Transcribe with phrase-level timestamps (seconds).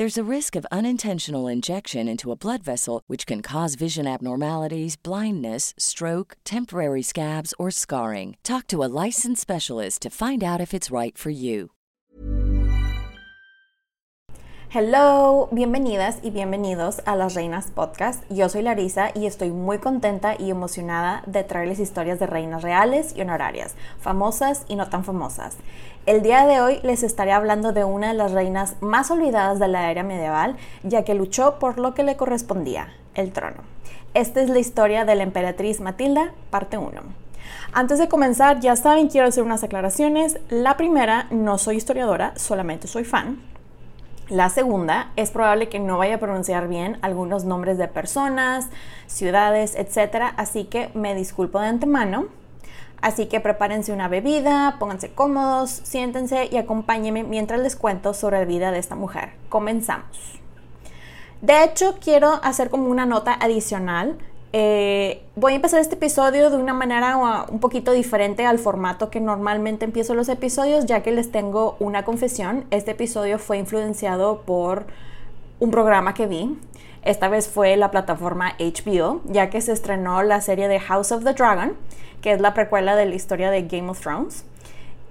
[0.00, 4.96] There's a risk of unintentional injection into a blood vessel, which can cause vision abnormalities,
[4.96, 8.38] blindness, stroke, temporary scabs, or scarring.
[8.42, 11.72] Talk to a licensed specialist to find out if it's right for you.
[14.72, 18.22] Hello, bienvenidas y bienvenidos a Las Reinas Podcast.
[18.30, 23.12] Yo soy Larisa y estoy muy contenta y emocionada de traerles historias de reinas reales
[23.16, 25.56] y honorarias, famosas y no tan famosas.
[26.10, 29.68] El día de hoy les estaré hablando de una de las reinas más olvidadas de
[29.68, 33.58] la era medieval, ya que luchó por lo que le correspondía, el trono.
[34.12, 37.00] Esta es la historia de la emperatriz Matilda, parte 1.
[37.72, 40.40] Antes de comenzar, ya saben, quiero hacer unas aclaraciones.
[40.48, 43.40] La primera, no soy historiadora, solamente soy fan.
[44.28, 48.68] La segunda, es probable que no vaya a pronunciar bien algunos nombres de personas,
[49.06, 50.32] ciudades, etc.
[50.36, 52.39] Así que me disculpo de antemano.
[53.00, 58.44] Así que prepárense una bebida, pónganse cómodos, siéntense y acompáñenme mientras les cuento sobre la
[58.44, 59.30] vida de esta mujer.
[59.48, 60.40] Comenzamos.
[61.40, 64.18] De hecho, quiero hacer como una nota adicional
[64.52, 69.20] eh, voy a empezar este episodio de una manera un poquito diferente al formato que
[69.20, 72.64] normalmente empiezo los episodios, ya que les tengo una confesión.
[72.70, 74.86] Este episodio fue influenciado por
[75.60, 76.58] un programa que vi.
[77.02, 81.24] Esta vez fue la plataforma HBO, ya que se estrenó la serie de House of
[81.24, 81.74] the Dragon,
[82.20, 84.44] que es la precuela de la historia de Game of Thrones.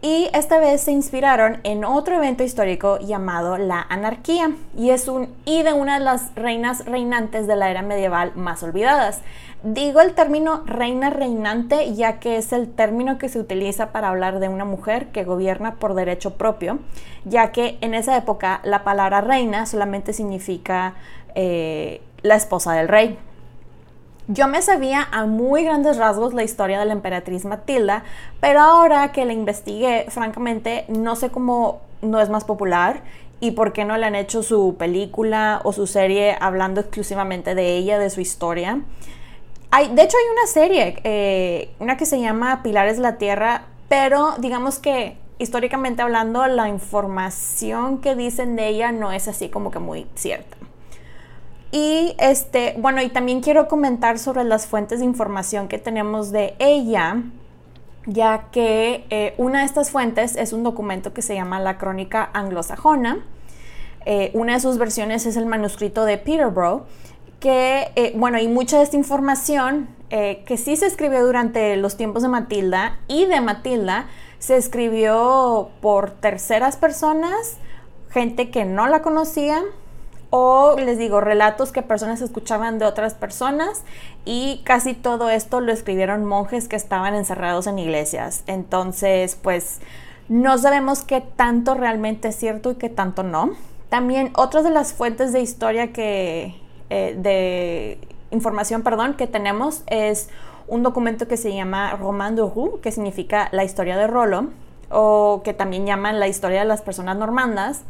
[0.02, 5.28] Y esta vez se inspiraron en otro evento histórico llamado la anarquía, y es un
[5.44, 9.22] y de una de las reinas reinantes de la era medieval más olvidadas.
[9.62, 14.40] Digo el término reina reinante ya que es el término que se utiliza para hablar
[14.40, 16.80] de una mujer que gobierna por derecho propio,
[17.26, 20.94] ya que en esa época la palabra reina solamente significa
[21.36, 23.18] eh, la esposa del rey.
[24.28, 28.04] Yo me sabía a muy grandes rasgos la historia de la emperatriz Matilda,
[28.40, 33.02] pero ahora que la investigué, francamente, no sé cómo no es más popular
[33.40, 37.78] y por qué no le han hecho su película o su serie hablando exclusivamente de
[37.78, 38.82] ella, de su historia.
[39.72, 43.64] Hay, de hecho, hay una serie, eh, una que se llama Pilares de la Tierra,
[43.88, 49.72] pero digamos que históricamente hablando, la información que dicen de ella no es así como
[49.72, 50.59] que muy cierta.
[51.72, 56.56] Y este, bueno, y también quiero comentar sobre las fuentes de información que tenemos de
[56.58, 57.22] ella,
[58.08, 62.30] ya que eh, una de estas fuentes es un documento que se llama la Crónica
[62.34, 63.24] Anglosajona.
[64.06, 66.86] Eh, una de sus versiones es el manuscrito de Peterborough,
[67.40, 72.24] que, eh, bueno, y mucha de esta información que sí se escribió durante los tiempos
[72.24, 74.08] de Matilda y de Matilda,
[74.40, 77.58] se escribió por terceras personas,
[78.10, 79.62] gente que no la conocía,
[80.30, 83.84] o les digo, relatos que personas escuchaban de otras personas
[84.26, 88.44] y casi todo esto lo escribieron monjes que estaban encerrados en iglesias.
[88.46, 89.80] Entonces, pues
[90.28, 93.52] no sabemos qué tanto realmente es cierto y qué tanto no.
[93.90, 97.98] También otras de las fuentes de historia que, eh, de
[98.30, 100.30] información, perdón, que tenemos es
[100.68, 104.50] un documento que se llama Roman de Roux, que significa la historia de Rolo,
[104.92, 107.82] o que también llaman la historia de las personas normandas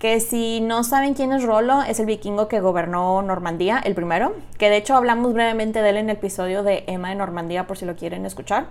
[0.00, 4.34] que si no saben quién es Rolo, es el vikingo que gobernó Normandía, el primero,
[4.56, 7.76] que de hecho hablamos brevemente de él en el episodio de Emma de Normandía por
[7.76, 8.68] si lo quieren escuchar.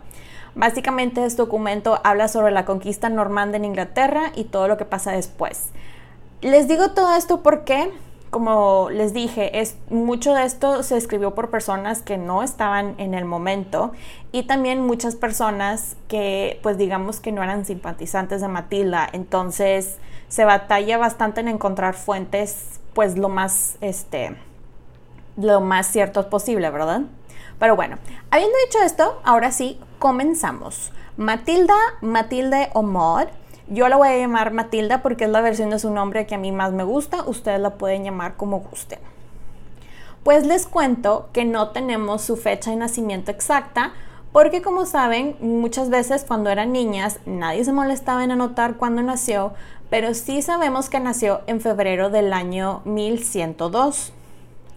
[0.56, 5.12] Básicamente este documento habla sobre la conquista normanda en Inglaterra y todo lo que pasa
[5.12, 5.70] después.
[6.42, 7.92] Les digo todo esto porque,
[8.32, 13.14] como les dije, es, mucho de esto se escribió por personas que no estaban en
[13.14, 13.92] el momento
[14.32, 19.08] y también muchas personas que, pues digamos que no eran simpatizantes de Matilda.
[19.14, 20.00] Entonces,
[20.30, 24.36] se batalla bastante en encontrar fuentes, pues lo más, este,
[25.36, 27.02] lo más cierto posible, ¿verdad?
[27.60, 27.98] Pero bueno,
[28.32, 30.92] habiendo dicho esto, ahora sí, comenzamos.
[31.18, 33.28] Matilda, Matilde o Maud.
[33.68, 36.38] Yo la voy a llamar Matilda porque es la versión de su nombre que a
[36.38, 37.24] mí más me gusta.
[37.24, 39.00] Ustedes la pueden llamar como gusten.
[40.24, 43.94] Pues les cuento que no tenemos su fecha de nacimiento exacta
[44.32, 49.54] Porque como saben, muchas veces cuando eran niñas nadie se molestaba en anotar cuándo nació,
[49.90, 54.14] pero sí sabemos que nació en febrero del año 1102.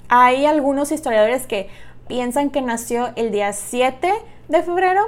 [0.09, 1.69] Hay algunos historiadores que
[2.09, 4.13] piensan que nació el día 7
[4.49, 5.03] de febrero,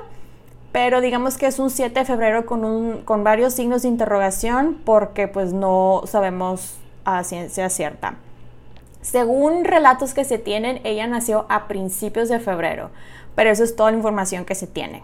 [0.72, 5.28] pero digamos que es un 7 de febrero con, con varios signos de interrogación porque
[5.28, 8.16] pues no sabemos a ciencia cierta.
[9.00, 12.90] Según relatos que se tienen, ella nació a principios de febrero,
[13.34, 15.02] pero eso es toda la información que se tiene.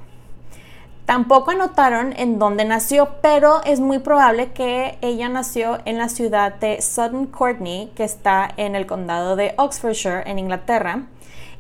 [1.06, 6.54] Tampoco anotaron en dónde nació, pero es muy probable que ella nació en la ciudad
[6.54, 11.06] de Sutton Courtney, que está en el condado de Oxfordshire, en Inglaterra.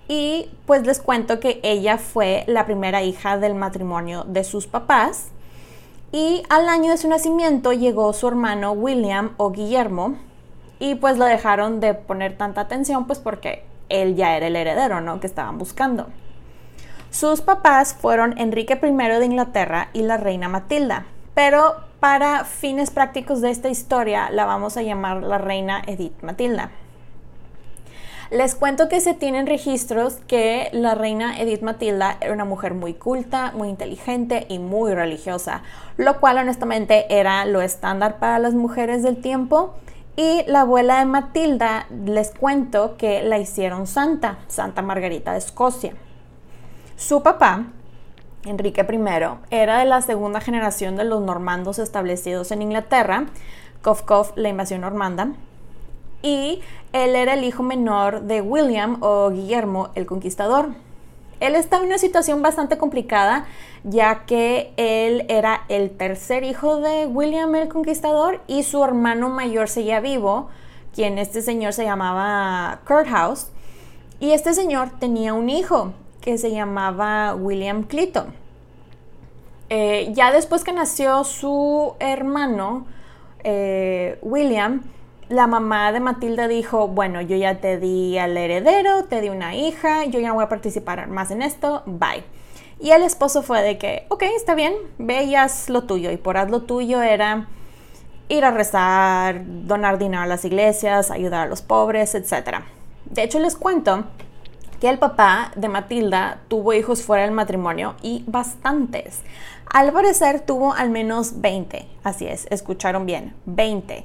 [0.06, 5.28] Y pues les cuento que ella fue la primera hija del matrimonio de sus papás.
[6.12, 10.16] Y al año de su nacimiento llegó su hermano William o Guillermo.
[10.78, 15.00] Y pues lo dejaron de poner tanta atención, pues porque él ya era el heredero,
[15.00, 15.20] ¿no?
[15.20, 16.06] Que estaban buscando.
[17.10, 23.40] Sus papás fueron Enrique I de Inglaterra y la reina Matilda, pero para fines prácticos
[23.40, 26.70] de esta historia la vamos a llamar la reina Edith Matilda.
[28.30, 32.94] Les cuento que se tienen registros que la reina Edith Matilda era una mujer muy
[32.94, 35.62] culta, muy inteligente y muy religiosa,
[35.96, 39.74] lo cual honestamente era lo estándar para las mujeres del tiempo.
[40.14, 45.94] Y la abuela de Matilda, les cuento que la hicieron santa, Santa Margarita de Escocia.
[47.00, 47.64] Su papá,
[48.44, 53.24] Enrique I, era de la segunda generación de los normandos establecidos en Inglaterra,
[53.80, 55.32] Cof Cof, la invasión normanda,
[56.20, 56.60] y
[56.92, 60.74] él era el hijo menor de William o Guillermo el Conquistador.
[61.40, 63.46] Él estaba en una situación bastante complicada,
[63.82, 69.70] ya que él era el tercer hijo de William el Conquistador y su hermano mayor
[69.70, 70.50] seguía vivo,
[70.94, 73.46] quien este señor se llamaba Courthouse,
[74.20, 78.34] y este señor tenía un hijo que se llamaba William Clinton.
[79.68, 82.86] Eh, ya después que nació su hermano,
[83.44, 84.82] eh, William,
[85.28, 89.54] la mamá de Matilda dijo, bueno, yo ya te di al heredero, te di una
[89.54, 92.24] hija, yo ya no voy a participar más en esto, bye.
[92.80, 96.10] Y el esposo fue de que, ok, está bien, ve y haz lo tuyo.
[96.10, 97.46] Y por haz lo tuyo era
[98.28, 102.60] ir a rezar, donar dinero a las iglesias, ayudar a los pobres, etc.
[103.04, 104.04] De hecho, les cuento
[104.80, 109.20] que el papá de Matilda tuvo hijos fuera del matrimonio y bastantes.
[109.66, 114.04] Al parecer tuvo al menos 20, así es, escucharon bien, 20.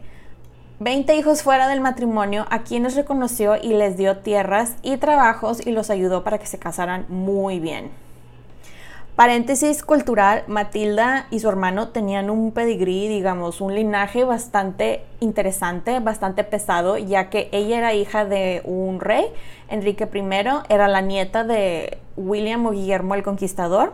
[0.79, 5.71] 20 hijos fuera del matrimonio a quienes reconoció y les dio tierras y trabajos y
[5.71, 7.89] los ayudó para que se casaran muy bien.
[9.15, 16.43] Paréntesis cultural, Matilda y su hermano tenían un pedigrí, digamos, un linaje bastante interesante, bastante
[16.43, 19.27] pesado, ya que ella era hija de un rey,
[19.69, 23.93] Enrique I, era la nieta de William o Guillermo el Conquistador,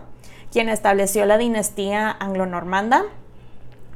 [0.52, 3.04] quien estableció la dinastía anglo-normanda.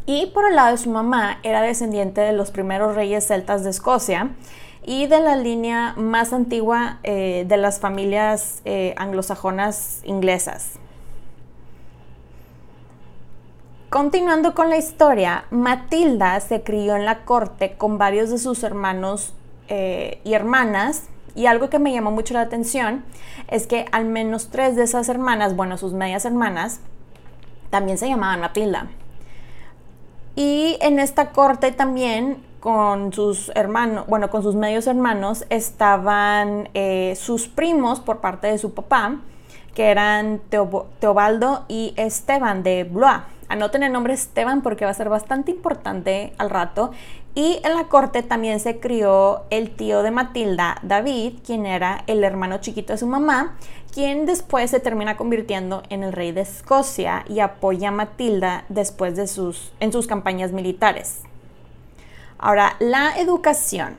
[0.06, 3.72] Y por el lado de su mamá era descendiente de los primeros reyes celtas de
[3.72, 4.30] Escocia
[4.86, 10.78] y de la línea más antigua eh, de las familias eh, anglosajonas inglesas.
[13.96, 19.34] Continuando con la historia, Matilda se crió en la corte con varios de sus hermanos
[19.70, 21.04] eh, y hermanas
[21.34, 23.06] y algo que me llamó mucho la atención
[23.48, 26.82] es que al menos tres de esas hermanas, bueno, sus medias hermanas,
[27.70, 28.88] también se llamaban Matilda.
[30.36, 37.16] Y en esta corte también con sus hermanos, bueno, con sus medios hermanos estaban eh,
[37.16, 39.22] sus primos por parte de su papá,
[39.74, 40.42] que eran
[41.00, 43.35] Teobaldo y Esteban de Blois.
[43.48, 46.92] Anoten el nombre Esteban porque va a ser bastante importante al rato.
[47.36, 52.24] Y en la corte también se crió el tío de Matilda, David, quien era el
[52.24, 53.58] hermano chiquito de su mamá,
[53.94, 59.16] quien después se termina convirtiendo en el rey de Escocia y apoya a Matilda después
[59.16, 61.22] de sus, en sus campañas militares.
[62.38, 63.98] Ahora, la educación.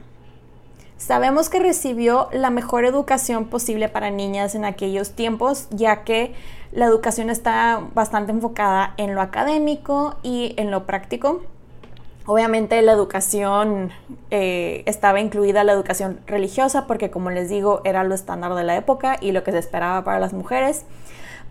[0.96, 6.34] Sabemos que recibió la mejor educación posible para niñas en aquellos tiempos, ya que
[6.72, 11.42] la educación está bastante enfocada en lo académico y en lo práctico.
[12.26, 13.92] Obviamente la educación
[14.30, 18.76] eh, estaba incluida la educación religiosa porque como les digo era lo estándar de la
[18.76, 20.84] época y lo que se esperaba para las mujeres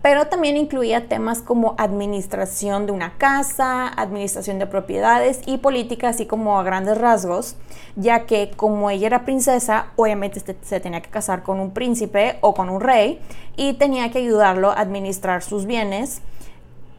[0.06, 6.26] pero también incluía temas como administración de una casa, administración de propiedades y política, así
[6.26, 7.56] como a grandes rasgos,
[7.96, 12.54] ya que como ella era princesa, obviamente se tenía que casar con un príncipe o
[12.54, 13.18] con un rey
[13.56, 16.20] y tenía que ayudarlo a administrar sus bienes.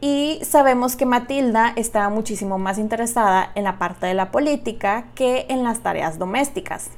[0.02, 5.46] Y sabemos que Matilda estaba muchísimo más interesada en la parte de la política que
[5.48, 6.90] en las tareas domésticas.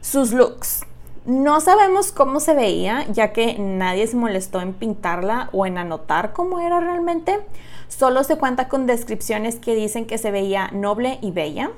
[0.00, 0.84] Sus looks
[1.26, 6.34] No sabemos cómo se veía, ya que nadie se molestó en pintarla o en anotar
[6.34, 7.40] cómo era realmente.
[7.88, 11.70] Solo se cuenta con descripciones que dicen que se veía noble y bella.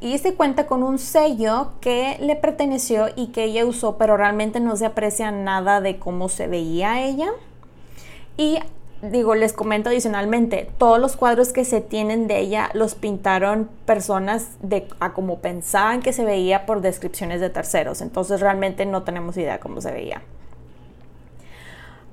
[0.00, 4.58] Y se cuenta con un sello que le perteneció y que ella usó, pero realmente
[4.58, 7.28] no se aprecia nada de cómo se veía ella.
[8.36, 8.58] Y
[9.10, 14.48] digo, les comento adicionalmente, todos los cuadros que se tienen de ella los pintaron personas
[14.60, 18.00] de a como pensaban que se veía por descripciones de terceros.
[18.00, 20.22] Entonces realmente no tenemos idea cómo se veía.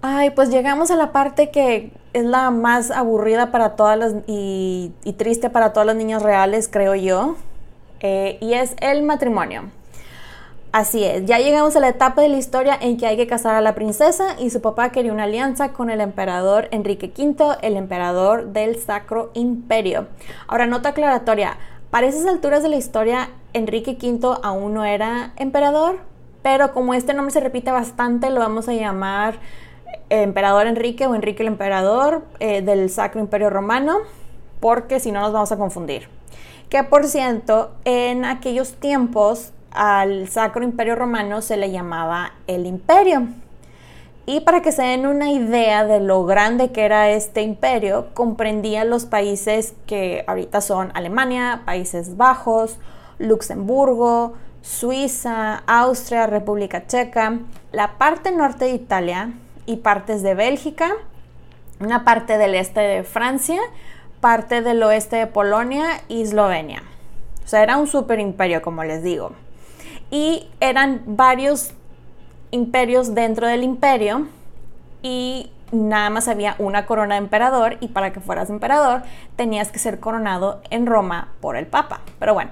[0.02, 4.94] Ay, pues llegamos a la parte que es la más aburrida para todas las y,
[5.18, 7.36] triste para todas las niñas reales, creo yo.
[8.00, 9.70] Eh, y es el matrimonio.
[10.72, 13.56] Así es, ya llegamos a la etapa de la historia en que hay que casar
[13.56, 17.76] a la princesa y su papá quería una alianza con el emperador Enrique V, el
[17.76, 20.08] emperador del Sacro Imperio.
[20.48, 21.58] Ahora, nota aclaratoria,
[21.90, 26.00] para esas alturas de la historia, Enrique V aún no era emperador,
[26.42, 29.40] pero como este nombre se repite bastante, lo vamos a llamar
[30.10, 33.98] eh, emperador Enrique o Enrique el emperador eh, del Sacro Imperio Romano,
[34.62, 36.08] porque si no nos vamos a confundir.
[36.70, 43.28] Que por cierto, en aquellos tiempos al Sacro Imperio Romano se le llamaba el imperio.
[44.26, 48.86] Y para que se den una idea de lo grande que era este imperio, comprendía
[48.86, 52.78] los países que ahorita son Alemania, Países Bajos,
[53.18, 57.40] Luxemburgo, Suiza, Austria, República Checa,
[57.72, 59.34] la parte norte de Italia
[59.66, 60.92] y partes de Bélgica,
[61.80, 63.60] una parte del este de Francia,
[64.20, 66.84] parte del oeste de Polonia y Eslovenia.
[67.44, 69.32] O sea, era un super imperio, como les digo
[70.12, 71.72] y eran varios
[72.52, 74.28] imperios dentro del imperio
[75.02, 79.04] y nada más había una corona de emperador y para que fueras emperador
[79.38, 82.02] tenías que ser coronado en Roma por el Papa.
[82.20, 82.52] Pero bueno,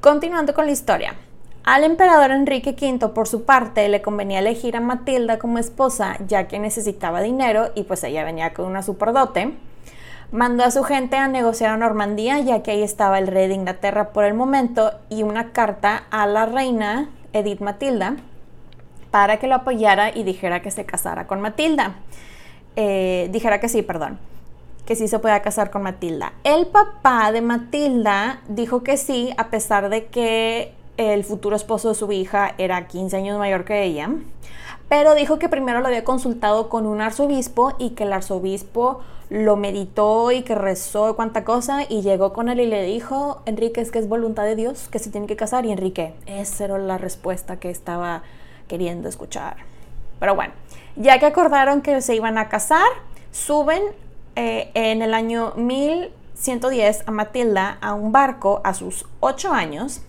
[0.00, 1.16] continuando con la historia.
[1.64, 6.48] Al emperador Enrique V, por su parte, le convenía elegir a Matilda como esposa, ya
[6.48, 9.54] que necesitaba dinero y pues ella venía con una superdote.
[10.32, 13.54] Mandó a su gente a negociar a Normandía, ya que ahí estaba el rey de
[13.54, 18.16] Inglaterra por el momento, y una carta a la reina Edith Matilda
[19.10, 21.96] para que lo apoyara y dijera que se casara con Matilda.
[22.76, 24.18] Eh, dijera que sí, perdón,
[24.86, 26.32] que sí se podía casar con Matilda.
[26.44, 31.94] El papá de Matilda dijo que sí, a pesar de que el futuro esposo de
[31.94, 34.08] su hija era 15 años mayor que ella,
[34.88, 39.00] pero dijo que primero lo había consultado con un arzobispo y que el arzobispo
[39.32, 43.80] lo meditó y que rezó cuánta cosa y llegó con él y le dijo, Enrique,
[43.80, 45.64] es que es voluntad de Dios que se tiene que casar.
[45.64, 48.24] Y Enrique, esa era la respuesta que estaba
[48.68, 49.56] queriendo escuchar.
[50.20, 50.52] Pero bueno,
[50.96, 52.86] ya que acordaron que se iban a casar,
[53.30, 53.82] suben
[54.36, 60.02] eh, en el año 1110 a Matilda a un barco a sus 8 años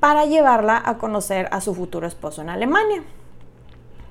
[0.00, 3.02] para llevarla a conocer a su futuro esposo en Alemania.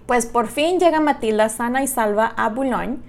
[0.05, 2.99] Pues por fin llega Matilda sana y salva a Boulogne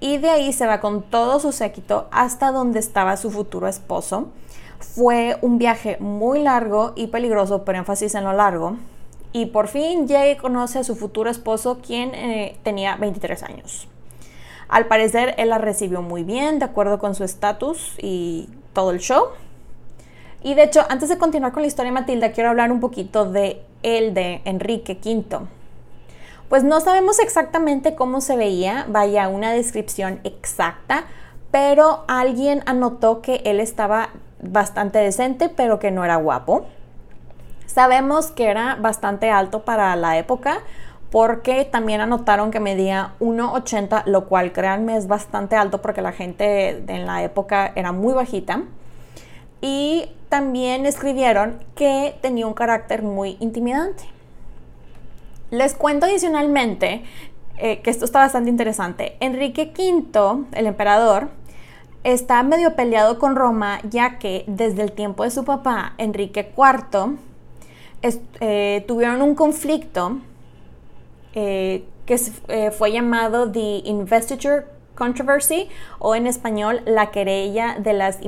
[0.00, 4.28] y de ahí se va con todo su séquito hasta donde estaba su futuro esposo.
[4.78, 8.76] Fue un viaje muy largo y peligroso, pero énfasis en lo largo.
[9.32, 13.88] Y por fin llega y conoce a su futuro esposo, quien eh, tenía 23 años.
[14.68, 19.00] Al parecer, él la recibió muy bien, de acuerdo con su estatus y todo el
[19.00, 19.28] show.
[20.42, 23.24] Y de hecho, antes de continuar con la historia de Matilda, quiero hablar un poquito
[23.24, 25.46] de él, de Enrique V.
[26.48, 31.04] Pues no sabemos exactamente cómo se veía, vaya una descripción exacta,
[31.50, 34.10] pero alguien anotó que él estaba
[34.42, 36.66] bastante decente, pero que no era guapo.
[37.66, 40.58] Sabemos que era bastante alto para la época,
[41.10, 46.84] porque también anotaron que medía 1,80, lo cual créanme es bastante alto porque la gente
[46.88, 48.62] en la época era muy bajita.
[49.60, 54.13] Y también escribieron que tenía un carácter muy intimidante.
[55.54, 57.04] Les cuento adicionalmente
[57.58, 59.16] eh, que esto está bastante interesante.
[59.20, 61.28] Enrique V, el emperador,
[62.02, 67.18] está medio peleado con Roma ya que desde el tiempo de su papá, Enrique IV,
[68.40, 70.18] eh, tuvieron un conflicto
[71.34, 72.18] eh, que
[72.72, 75.68] fue llamado The Investiture Controversy
[76.00, 78.18] o en español la querella de las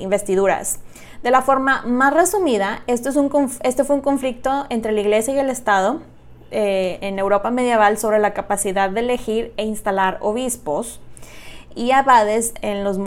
[0.00, 0.78] investiduras.
[1.22, 3.28] De la forma más resumida, esto, es un,
[3.84, 6.00] fue un conflicto entre la Iglesia y el Estado
[6.50, 11.00] eh, en Europa medieval sobre la capacidad de elegir e instalar obispos
[11.74, 12.98] y abades en los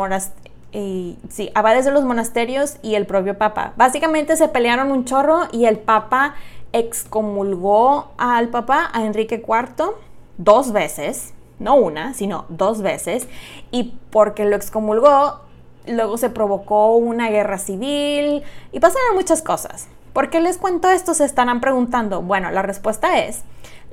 [1.30, 3.74] sí, abades de los monasterios y el propio Papa.
[3.78, 6.36] Básicamente se pelearon un chorro y el Papa
[6.74, 9.96] excomulgó al Papa, a Enrique IV,
[10.38, 13.28] dos veces, no una, sino dos veces,
[13.72, 15.42] y porque lo excomulgó,
[15.88, 19.88] luego se provocó una guerra civil y pasaron muchas cosas.
[20.14, 21.14] ¿Por qué les cuento esto?
[21.14, 22.22] Se estarán preguntando.
[22.22, 23.44] Bueno, la respuesta es,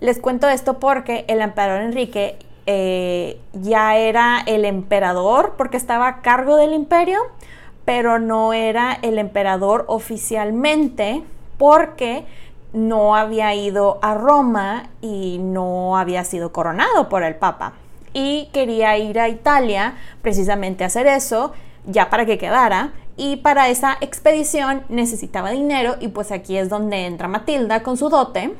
[0.00, 6.20] les cuento esto porque el emperador Enrique eh, ya era el emperador porque estaba a
[6.20, 7.18] cargo del imperio,
[7.84, 11.22] pero no era el emperador oficialmente
[11.56, 12.26] porque
[12.72, 17.72] no había ido a Roma y no había sido coronado por el Papa.
[18.12, 21.52] Y quería ir a Italia precisamente a hacer eso,
[21.86, 22.92] ya para que quedara.
[23.16, 28.08] Y para esa expedición necesitaba dinero y pues aquí es donde entra Matilda con su
[28.08, 28.54] dote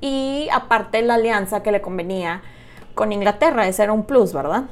[0.00, 2.42] y aparte la alianza que le convenía
[2.94, 4.64] con Inglaterra, ese era un plus, ¿verdad?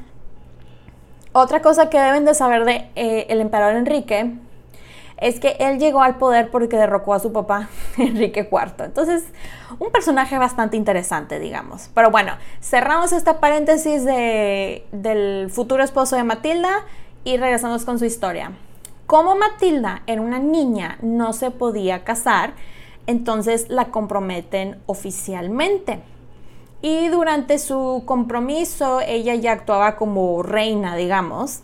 [1.32, 4.34] Otra cosa que deben de saber de eh, el emperador Enrique
[5.16, 8.84] es que él llegó al poder porque derrocó a su papá Enrique IV.
[8.84, 9.24] Entonces,
[9.78, 11.90] un personaje bastante interesante, digamos.
[11.94, 16.84] Pero bueno, cerramos esta paréntesis de, del futuro esposo de Matilda
[17.24, 18.52] y regresamos con su historia.
[19.06, 22.54] Como Matilda era una niña, no se podía casar,
[23.06, 26.00] entonces la comprometen oficialmente
[26.84, 31.60] y durante su compromiso ella ya actuaba como reina, digamos.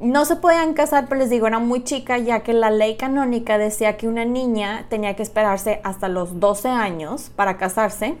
[0.00, 3.56] No se podían casar, pero les digo, era muy chica, ya que la ley canónica
[3.56, 8.16] decía que una niña tenía que esperarse hasta los 12 años para casarse.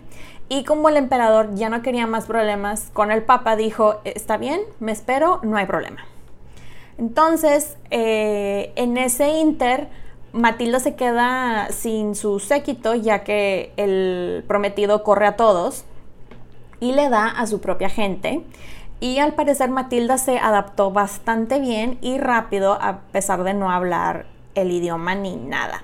[0.48, 4.60] Y como el emperador ya no quería más problemas con el papa, dijo, está bien,
[4.78, 6.04] me espero, no hay problema.
[6.98, 9.88] Entonces, eh, en ese inter,
[10.32, 15.84] Matilda se queda sin su séquito, ya que el prometido corre a todos
[16.80, 18.42] y le da a su propia gente.
[19.00, 24.26] Y al parecer Matilda se adaptó bastante bien y rápido a pesar de no hablar
[24.54, 25.82] el idioma ni nada.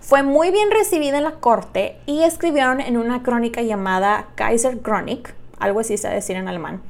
[0.00, 5.34] Fue muy bien recibida en la corte y escribieron en una crónica llamada Kaiser Chronik,
[5.58, 6.82] algo así se decir en alemán,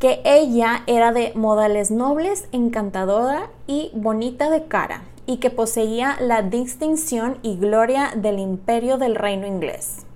[0.00, 6.42] que ella era de modales nobles, encantadora y bonita de cara y que poseía la
[6.42, 10.06] distinción y gloria del imperio del reino inglés.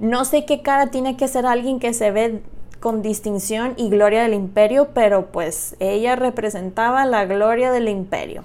[0.00, 2.42] No sé qué cara tiene que ser alguien que se ve
[2.80, 8.42] con distinción y gloria del imperio, pero pues ella representaba la gloria del imperio.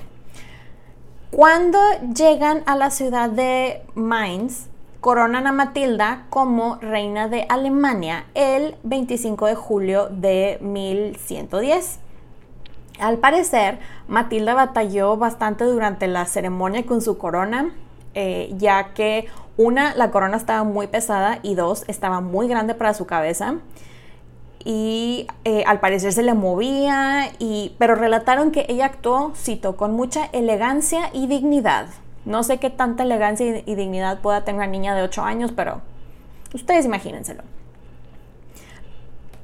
[1.31, 1.79] Cuando
[2.15, 4.67] llegan a la ciudad de Mainz,
[5.03, 11.99] coronan a Matilda como reina de Alemania el 25 de julio de 1110.
[12.99, 17.75] Al parecer, Matilda batalló bastante durante la ceremonia con su corona,
[18.13, 22.93] eh, ya que una, la corona estaba muy pesada y dos, estaba muy grande para
[22.93, 23.55] su cabeza
[24.63, 29.91] y eh, al parecer se le movía, y, pero relataron que ella actuó, cito, con
[29.91, 31.87] mucha elegancia y dignidad.
[32.25, 35.81] No sé qué tanta elegancia y, dignidad pueda tener una niña de 8 años, pero
[36.53, 37.43] ustedes imagínenselo.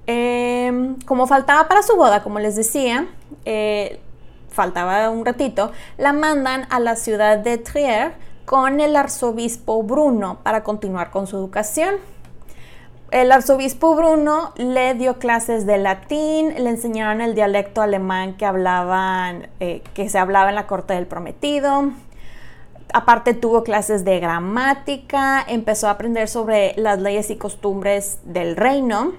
[0.08, 3.08] Em, como faltaba para su boda, como les decía,
[3.46, 4.00] eh,
[4.50, 8.14] faltaba un ratito, la mandan a la ciudad de Trier
[8.46, 11.96] con el arzobispo Bruno para continuar con su educación.
[13.12, 19.50] El arzobispo Bruno le dio clases de latín, le enseñaron el dialecto alemán que hablaban,
[19.60, 21.92] eh, que se hablaba en la corte del prometido.
[22.92, 29.14] Aparte tuvo clases de gramática, empezó a aprender sobre las leyes y costumbres del reino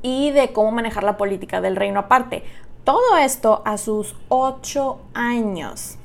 [0.00, 2.44] y de cómo manejar la política del reino aparte.
[2.84, 5.96] Todo esto a sus ocho años.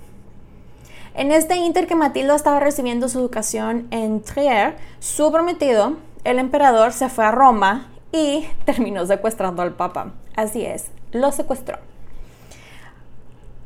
[1.14, 6.92] En este inter que Matilda estaba recibiendo su educación en Trier, su prometido, el emperador,
[6.92, 10.14] se fue a Roma y terminó secuestrando al papa.
[10.36, 11.78] Así es, lo secuestró.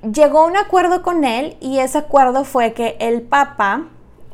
[0.02, 3.88] Llegó un acuerdo con él y ese acuerdo fue que el papa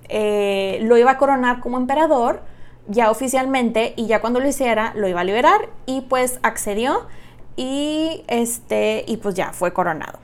[0.10, 2.42] eh, lo iba a coronar como emperador
[2.88, 7.08] ya oficialmente y ya cuando lo hiciera lo iba a liberar y pues accedió
[7.56, 10.20] y este y pues ya fue coronado.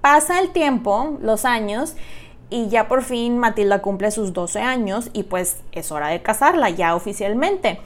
[0.00, 1.94] Pasa el tiempo, los años,
[2.50, 6.70] y ya por fin Matilda cumple sus 12 años y pues es hora de casarla
[6.70, 7.80] ya oficialmente.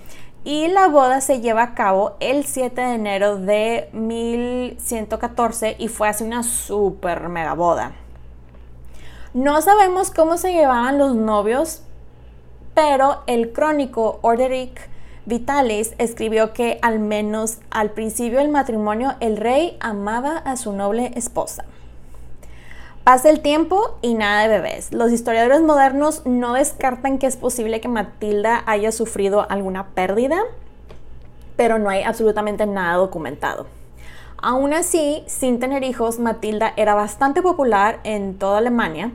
[0.44, 6.09] Y la boda se lleva a cabo el 7 de enero de 1114 y fue
[6.09, 7.92] así una super mega boda.
[9.33, 11.83] No sabemos cómo se llevaban los novios,
[12.74, 14.90] pero el crónico Orderic
[15.24, 21.12] Vitalis escribió que al menos al principio del matrimonio el rey amaba a su noble
[21.16, 21.64] esposa.
[23.05, 24.90] Pasa el tiempo y nada de bebés.
[24.90, 30.40] Los historiadores modernos no descartan que es posible que Matilda haya sufrido alguna pérdida,
[31.55, 33.67] pero no hay absolutamente nada documentado.
[34.38, 39.12] Aún así, sin tener hijos, Matilda era bastante popular en toda Alemania,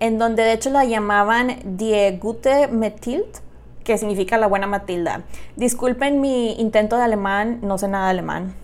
[0.00, 3.26] en donde de hecho la llamaban Die gute Metild,
[3.84, 5.22] que significa la buena Matilda.
[5.54, 8.54] Disculpen mi intento de alemán, no sé nada de alemán,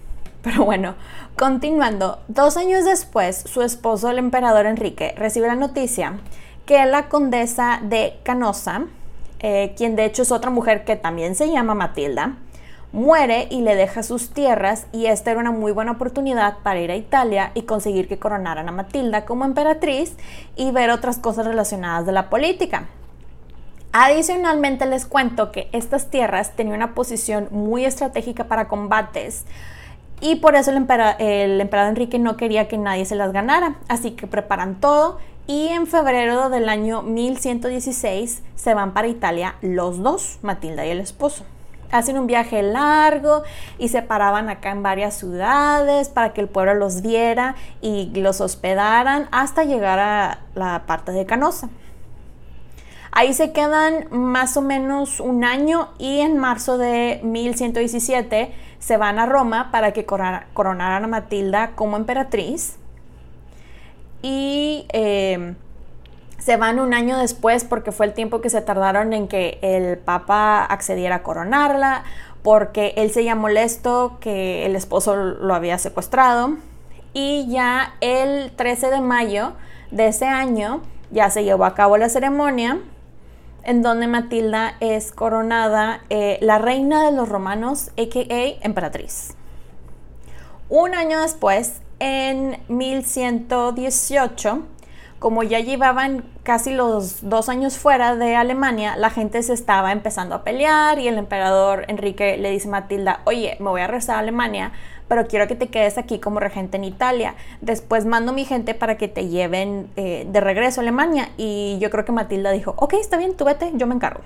[0.47, 0.95] Pero bueno,
[1.37, 6.21] continuando, dos años después, su esposo, el emperador Enrique, recibe la noticia
[6.67, 8.85] que la condesa de Canosa,
[9.41, 12.37] eh, quien de hecho es otra mujer que también se llama Matilda,
[12.93, 16.93] muere y le deja sus tierras y esta era una muy buena oportunidad para ir
[16.93, 20.15] a Italia y conseguir que coronaran a Matilda como emperatriz
[20.55, 22.87] y ver otras cosas relacionadas de la política.
[23.91, 29.45] Adicionalmente les cuento que estas tierras tenían una posición muy estratégica para combates
[30.21, 34.27] y por eso el, emperador Enrique no quería que nadie se las ganara, así que
[34.27, 40.87] preparan todo y en febrero del año 1116 se van para Italia los dos, Matilda
[40.87, 41.45] y el esposo.
[41.93, 43.45] Hacen un viaje largo
[43.79, 48.41] y se paraban acá en varias ciudades para que el pueblo los viera y los
[48.41, 51.69] hospedaran hasta llegar a la parte de Canosa.
[53.19, 59.19] Ahí se quedan más o menos un año y en marzo de 1117 se van
[59.19, 62.77] a Roma para que coronaran a Matilda como emperatriz.
[64.21, 65.55] Y eh,
[66.37, 69.97] se van un año después porque fue el tiempo que se tardaron en que el
[69.97, 72.05] Papa accediera a coronarla,
[72.43, 76.59] porque él se llamó molesto que el esposo lo había secuestrado.
[77.15, 79.55] Y ya el 13 de mayo
[79.91, 82.79] de ese año ya se llevó a cabo la ceremonia
[83.67, 88.65] en donde Matilda es coronada eh, la reina de los romanos, a.k.a.
[88.65, 89.35] emperatriz.
[90.69, 94.63] Un año después, en 1118,
[95.19, 100.37] como ya llevaban casi los dos años fuera de Alemania, la gente se estaba empezando
[100.37, 104.17] a pelear y el emperador Enrique le dice a Matilda, oye, me voy a regresar
[104.17, 104.73] a Alemania,
[105.09, 107.35] pero quiero que te quedes aquí como regente en Italia.
[107.61, 111.31] Después mando mi gente para que te lleven eh, de regreso a Alemania.
[111.37, 114.21] Y yo creo que Matilda dijo, ok, está bien, tú vete, yo me encargo.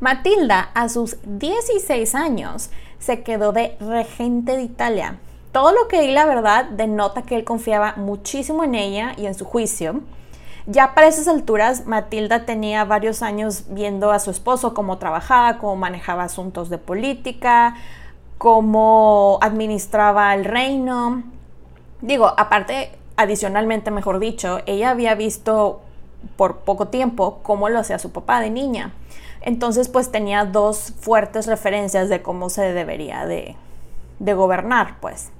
[0.00, 5.18] Matilda, a sus 16 años, se quedó de regente de Italia
[5.52, 9.34] todo lo que di, la verdad, denota que él confiaba muchísimo en ella y en
[9.34, 10.00] su juicio.
[10.66, 15.76] Ya para esas alturas, Matilda tenía varios años viendo a su esposo cómo trabajaba, cómo
[15.76, 17.76] manejaba asuntos de política,
[18.42, 21.22] cómo administraba el reino.
[22.00, 25.80] Digo, aparte, adicionalmente, mejor dicho, ella había visto
[26.34, 28.94] por poco tiempo cómo lo hacía su papá de niña.
[29.42, 33.54] Entonces, pues tenía dos fuertes referencias de cómo se debería de,
[34.18, 35.30] gobernar, pues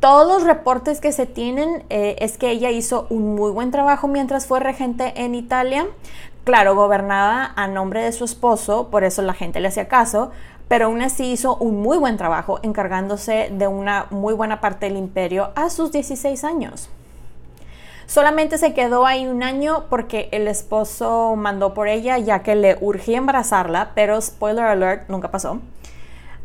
[0.00, 4.08] todos los reportes que se tienen eh, es que ella hizo un muy buen trabajo
[4.08, 5.86] mientras fue regente en Italia.
[6.44, 10.32] Claro, gobernaba a nombre de su esposo, por eso la gente le hacía caso,
[10.72, 14.96] pero aún así hizo un muy buen trabajo encargándose de una muy buena parte del
[14.96, 16.88] imperio a sus 16 años.
[18.06, 22.78] Solamente se quedó ahí un año porque el esposo mandó por ella ya que le
[22.80, 25.60] urgía embarazarla, pero spoiler alert, nunca pasó.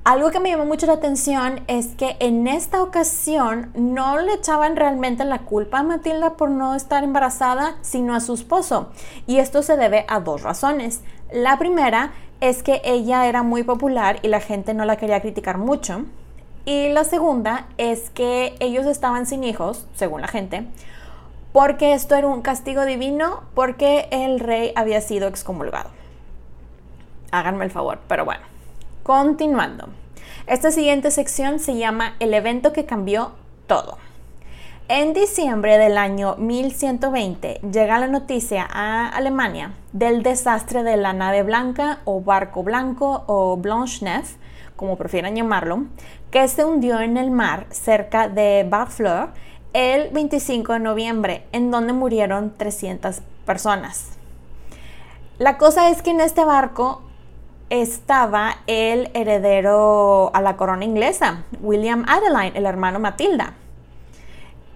[0.04, 4.76] Algo que me llamó mucho la atención es que en esta ocasión no le echaban
[4.76, 8.90] realmente la culpa a Matilda por no estar embarazada, sino a su esposo.
[9.26, 11.02] Y esto se debe a dos razones.
[11.32, 12.12] La primera
[12.42, 16.06] es que ella era muy popular y la gente no la quería criticar mucho.
[16.66, 20.68] Y la segunda es que ellos estaban sin hijos, según la gente,
[21.54, 25.90] porque esto era un castigo divino porque el rey había sido excomulgado.
[27.32, 28.44] Háganme el favor, pero bueno.
[29.04, 29.88] Continuando.
[30.46, 33.32] Esta siguiente sección se llama El evento que cambió
[33.68, 33.98] todo.
[34.90, 41.44] En diciembre del año 1120 llega la noticia a Alemania del desastre de la nave
[41.44, 44.36] blanca o barco blanco o Blanche-Neuf,
[44.78, 45.88] como prefieran llamarlo,
[46.32, 49.32] que se hundió en el mar cerca de Barfleur
[49.74, 54.18] el 25 de noviembre, en donde murieron 300 personas.
[55.38, 57.02] La cosa es que en este barco
[57.70, 63.54] estaba el heredero a la corona inglesa, William Adeline, el hermano Matilda.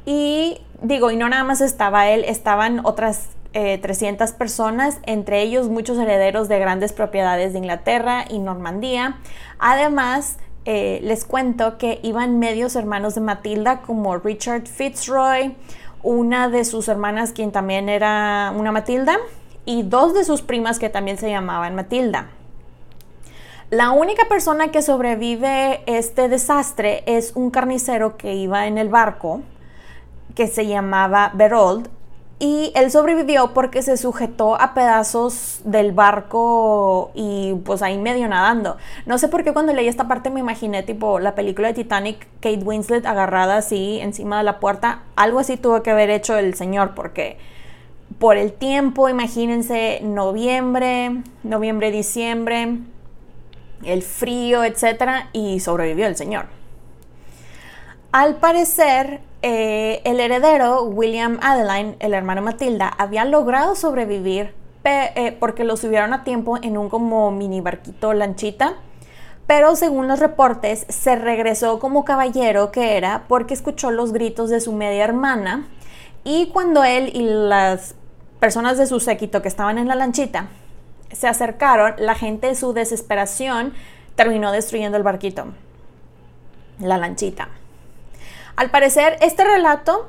[0.06, 5.70] Y digo, y no nada más estaba él, estaban otras 300 eh, personas, entre ellos
[5.70, 9.18] muchos herederos de grandes propiedades de Inglaterra y Normandía.
[9.60, 15.56] Además, eh, les cuento que iban medios hermanos de Matilda como Richard Fitzroy,
[16.04, 19.18] una de sus hermanas quien también era una Matilda,
[19.66, 22.30] y dos de sus primas que también se llamaban Matilda.
[23.70, 29.42] La única persona que sobrevive este desastre es un carnicero que iba en el barco,
[30.36, 31.90] que se llamaba Berold,
[32.42, 38.78] y él sobrevivió porque se sujetó a pedazos del barco y pues ahí medio nadando.
[39.06, 42.28] No sé por qué cuando leí esta parte me imaginé tipo la película de Titanic,
[42.40, 45.04] Kate Winslet agarrada así encima de la puerta.
[45.16, 47.38] Algo así tuvo que haber hecho el señor porque
[48.18, 52.80] por el tiempo, imagínense noviembre, noviembre, diciembre,
[53.84, 56.48] el frío, etcétera, y sobrevivió el señor.
[58.12, 65.64] Al parecer, eh, el heredero, William Adeline, el hermano Matilda, había logrado sobrevivir eh, porque
[65.64, 68.76] lo subieron a tiempo en un como mini barquito lanchita.
[69.48, 74.62] Pero según los reportes, se regresó como caballero que era porque escuchó los gritos de
[74.62, 75.68] su media hermana.
[76.24, 77.96] Y cuando él y las
[78.40, 80.48] personas de su séquito que estaban en la lanchita
[81.12, 83.74] se acercaron, la gente de su desesperación
[84.16, 85.48] terminó destruyendo el barquito,
[86.80, 87.50] la lanchita.
[88.62, 90.08] Al parecer, este relato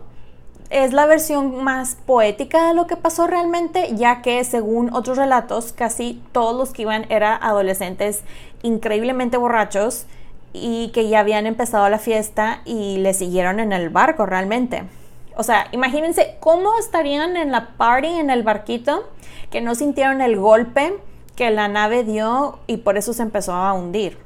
[0.69, 5.73] es la versión más poética de lo que pasó realmente, ya que según otros relatos,
[5.73, 8.25] casi todos los que iban eran adolescentes
[8.63, 10.05] increíblemente borrachos
[10.53, 14.83] y que ya habían empezado la fiesta y le siguieron en el barco realmente.
[15.35, 19.09] O sea, imagínense cómo estarían en la party, en el barquito,
[19.51, 20.93] que no sintieron el golpe
[21.37, 24.19] que la nave dio y por eso se empezó a hundir.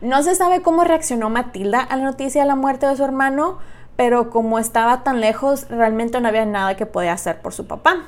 [0.00, 3.58] No se sabe cómo reaccionó Matilda a la noticia de la muerte de su hermano,
[3.96, 8.04] pero como estaba tan lejos, realmente no había nada que podía hacer por su papá.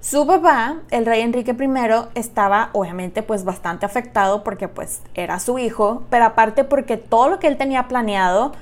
[0.00, 5.58] Su papá, el rey Enrique I, estaba obviamente pues bastante afectado porque pues era su
[5.58, 8.52] hijo, pero aparte porque todo lo que él tenía planeado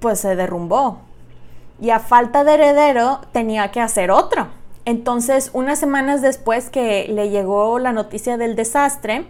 [0.00, 1.00] pues se derrumbó.
[1.80, 4.48] Y a falta de heredero tenía que hacer otro.
[4.86, 9.26] Entonces, unas semanas después que le llegó la noticia del desastre,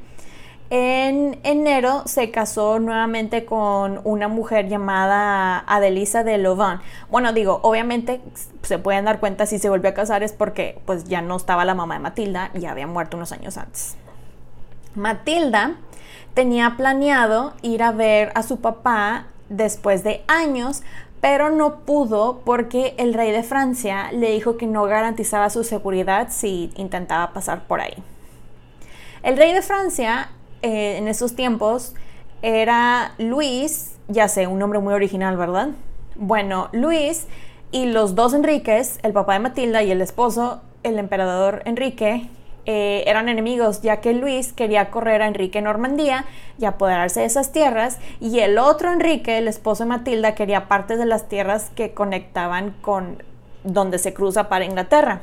[0.70, 6.80] en enero se casó nuevamente con una mujer llamada Adelisa de Louvain.
[7.10, 8.20] Bueno, digo, obviamente
[8.62, 11.64] se pueden dar cuenta si se volvió a casar es porque pues ya no estaba
[11.64, 13.96] la mamá de Matilda, ya había muerto unos años antes.
[14.94, 15.76] Matilda
[16.34, 20.82] tenía planeado ir a ver a su papá después de años,
[21.20, 26.28] pero no pudo porque el rey de Francia le dijo que no garantizaba su seguridad
[26.30, 27.94] si intentaba pasar por ahí.
[29.22, 30.30] El rey de Francia
[30.66, 31.94] eh, en esos tiempos
[32.42, 35.68] era Luis, ya sé, un nombre muy original, ¿verdad?
[36.16, 37.28] Bueno, Luis
[37.70, 42.28] y los dos Enriques, el papá de Matilda y el esposo, el emperador Enrique,
[42.64, 46.24] eh, eran enemigos, ya que Luis quería correr a Enrique en Normandía
[46.58, 50.96] y apoderarse de esas tierras, y el otro Enrique, el esposo de Matilda, quería parte
[50.96, 53.22] de las tierras que conectaban con
[53.62, 55.20] donde se cruza para Inglaterra.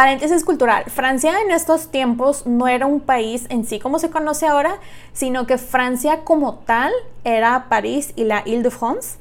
[0.00, 4.46] Paréntesis cultural, Francia en estos tiempos no era un país en sí como se conoce
[4.46, 4.78] ahora,
[5.12, 6.90] sino que Francia como tal
[7.22, 9.18] era París y la Ile-de-France,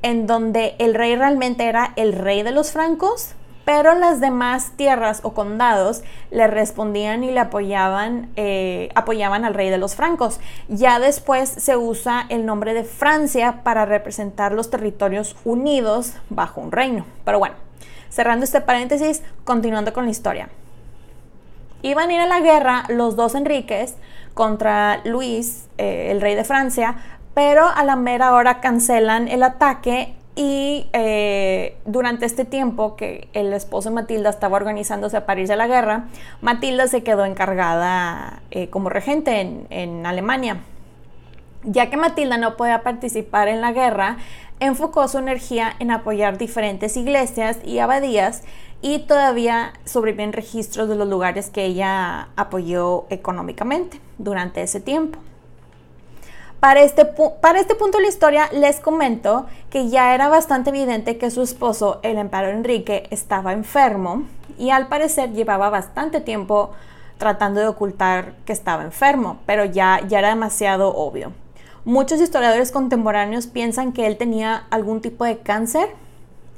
[0.00, 3.34] en donde el rey realmente era el rey de los francos,
[3.66, 9.68] pero las demás tierras o condados le respondían y le apoyaban, eh, apoyaban al rey
[9.68, 10.40] de los francos.
[10.68, 16.72] Ya después se usa el nombre de Francia para representar los territorios unidos bajo un
[16.72, 17.04] reino.
[17.26, 17.56] Pero bueno,
[18.14, 20.48] Cerrando este paréntesis, continuando con la historia.
[21.82, 23.96] Iban a ir a la guerra los dos Enriques
[24.34, 26.94] contra Luis, eh, el rey de Francia,
[27.34, 33.52] pero a la mera hora cancelan el ataque y eh, durante este tiempo que el
[33.52, 36.04] esposo de Matilda estaba organizándose para irse a la guerra,
[36.40, 40.58] Matilda se quedó encargada eh, como regente en, en Alemania.
[41.64, 44.18] Ya que Matilda no podía participar en la guerra,
[44.60, 48.42] enfocó su energía en apoyar diferentes iglesias y abadías
[48.82, 55.18] y todavía sobreviven registros de los lugares que ella apoyó económicamente durante ese tiempo.
[56.60, 61.18] Para este, para este punto de la historia les comento que ya era bastante evidente
[61.18, 64.22] que su esposo, el emperador Enrique, estaba enfermo
[64.58, 66.70] y al parecer llevaba bastante tiempo
[67.18, 71.32] tratando de ocultar que estaba enfermo, pero ya, ya era demasiado obvio.
[71.84, 75.88] Muchos historiadores contemporáneos piensan que él tenía algún tipo de cáncer,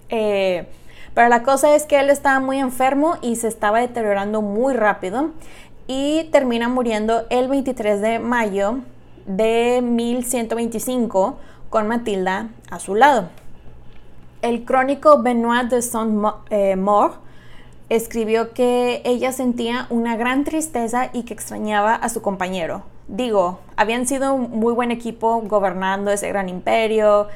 [0.09, 0.69] eh,
[1.15, 5.31] pero la cosa es que él estaba muy enfermo y se estaba deteriorando muy rápido
[5.89, 8.79] y termina muriendo el 23 de mayo
[9.27, 11.39] de 1125
[11.71, 13.29] con Matilda a su lado.
[14.43, 17.15] El crónico Benoit de Saint-Maur
[17.89, 24.07] escribió que ella sentía una gran tristeza y que extrañaba a su compañero, digo, habían
[24.07, 27.29] sido un muy buen equipo gobernando ese gran imperio.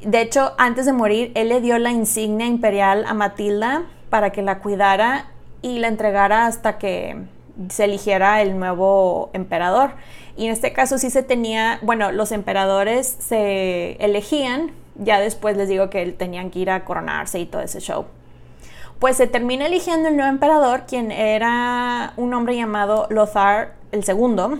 [0.00, 4.42] De hecho, antes de morir, él le dio la insignia imperial a Matilda para que
[4.42, 5.26] la cuidara
[5.62, 7.16] y la entregara hasta que
[7.68, 9.92] se eligiera el nuevo emperador.
[10.36, 15.68] Y en este caso sí se tenía, bueno, los emperadores se elegían, ya después les
[15.68, 18.06] digo que tenían que ir a coronarse y todo ese show.
[18.98, 24.58] Pues se termina eligiendo el nuevo emperador, quien era un hombre llamado Lothar el segundo,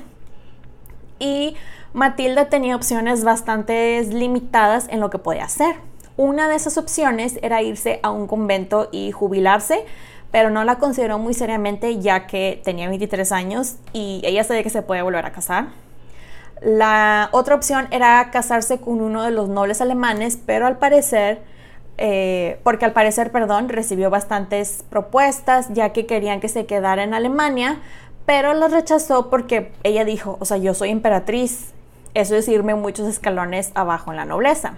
[1.22, 1.56] y
[1.92, 5.76] Matilda tenía opciones bastante limitadas en lo que podía hacer.
[6.16, 9.84] Una de esas opciones era irse a un convento y jubilarse,
[10.32, 14.70] pero no la consideró muy seriamente ya que tenía 23 años y ella sabía que
[14.70, 15.66] se podía volver a casar.
[16.60, 21.42] La otra opción era casarse con uno de los nobles alemanes, pero al parecer,
[21.98, 27.14] eh, porque al parecer, perdón, recibió bastantes propuestas ya que querían que se quedara en
[27.14, 27.80] Alemania,
[28.26, 31.72] pero las rechazó porque ella dijo, o sea, yo soy emperatriz,
[32.14, 34.74] eso es irme muchos escalones abajo en la nobleza.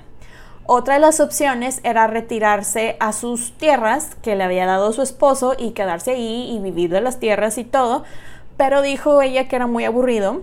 [0.66, 5.54] Otra de las opciones era retirarse a sus tierras que le había dado su esposo
[5.58, 8.04] y quedarse ahí y vivir de las tierras y todo,
[8.56, 10.40] pero dijo ella que era muy aburrido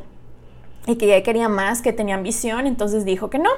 [0.86, 3.50] y que ella quería más, que tenía ambición, entonces dijo que no.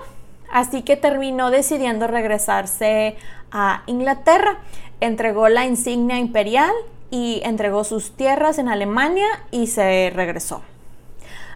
[0.52, 3.18] Así que terminó decidiendo regresarse
[3.52, 4.60] a Inglaterra.
[5.02, 6.72] Entregó la insignia imperial
[7.14, 10.64] y entregó sus tierras en Alemania y se regresó.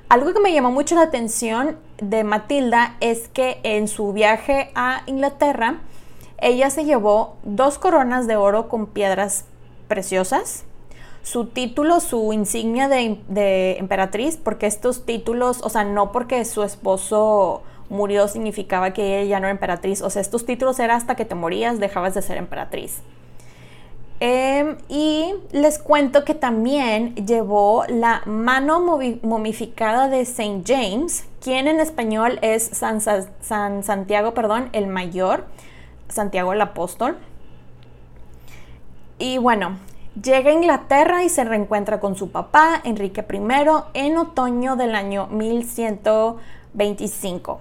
[0.08, 5.02] Algo que me llamó mucho la atención de Matilda es que en su viaje a
[5.08, 5.80] Inglaterra,
[6.38, 9.46] ella se llevó dos coronas de oro con piedras
[9.88, 10.64] preciosas,
[11.24, 17.64] su título, su insignia de, emperatriz, porque estos títulos, o sea, no porque su esposo
[17.90, 21.26] murió significaba que ella ya no era emperatriz, o sea, estos títulos era hasta que
[21.26, 23.02] te morías, dejabas de ser emperatriz.
[24.20, 31.80] Em, y les cuento que también llevó la mano momificada de Saint James, quien en
[31.80, 35.46] español es San, San Santiago, perdón, el mayor,
[36.10, 37.18] Santiago el apóstol.
[39.20, 39.78] Y bueno,
[40.24, 43.38] Llega a Inglaterra y se reencuentra con su papá, Enrique I,
[43.94, 47.60] en otoño del año 1125.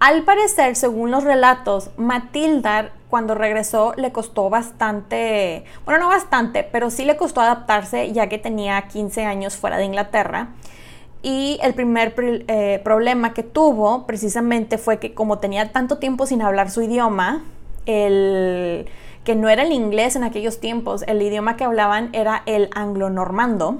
[0.00, 6.88] Al parecer, según los relatos, Matilda cuando regresó le costó bastante, bueno, no bastante, pero
[6.88, 10.48] sí le costó adaptarse ya que tenía 15 años fuera de Inglaterra.
[11.22, 16.40] Y el primer eh, problema que tuvo precisamente fue que como tenía tanto tiempo sin
[16.40, 17.42] hablar su idioma,
[17.84, 18.88] el
[19.24, 23.76] que no era el inglés en aquellos tiempos, el idioma que hablaban era el anglo-normando.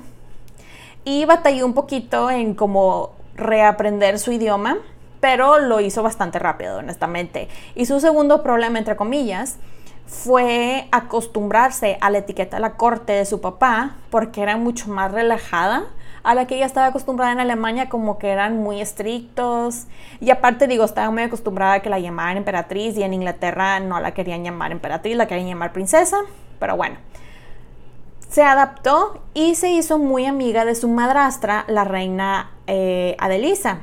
[1.06, 4.76] Y batalló un poquito en cómo reaprender su idioma,
[5.22, 7.46] pero lo hizo bastante rápido, honestamente.
[7.76, 9.56] Y su segundo problema, entre comillas,
[10.04, 15.12] fue acostumbrarse a la etiqueta de la corte de su papá, porque era mucho más
[15.12, 15.84] relajada
[16.24, 19.86] a la que ella estaba acostumbrada en Alemania, como que eran muy estrictos.
[20.18, 24.00] Y aparte, digo, estaba muy acostumbrada a que la llamaran emperatriz y en Inglaterra no
[24.00, 26.16] la querían llamar emperatriz, la querían llamar princesa.
[26.58, 26.96] Pero bueno,
[28.28, 33.82] se adaptó y se hizo muy amiga de su madrastra, la reina eh, Adelisa.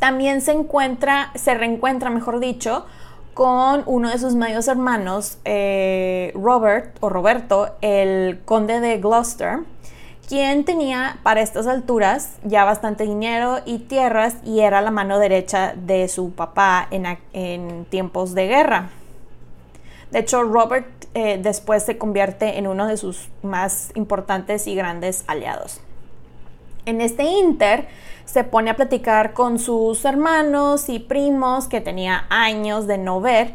[0.00, 2.86] También se encuentra, se reencuentra, mejor dicho,
[3.34, 9.60] con uno de sus medios hermanos, eh, Robert o Roberto, el conde de Gloucester,
[10.26, 15.74] quien tenía para estas alturas ya bastante dinero y tierras y era la mano derecha
[15.76, 18.90] de su papá en, tiempos de guerra.
[20.10, 25.24] De hecho, Robert eh, después se convierte en uno de sus más importantes y grandes
[25.26, 25.80] aliados.
[26.86, 27.88] En este inter
[28.30, 33.54] se pone a platicar con sus hermanos y primos que tenía años de no ver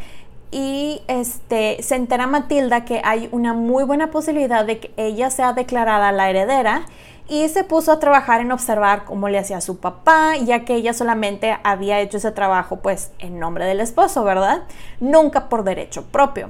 [0.52, 5.54] y este, se entera Matilda que hay una muy buena posibilidad de que ella sea
[5.54, 6.88] declarada la heredera
[7.30, 10.94] y se puso a trabajar en observar cómo le hacía su papá, ya que ella
[10.94, 14.64] solamente había hecho ese trabajo pues en nombre del esposo, ¿verdad?
[15.00, 16.50] Nunca por derecho propio.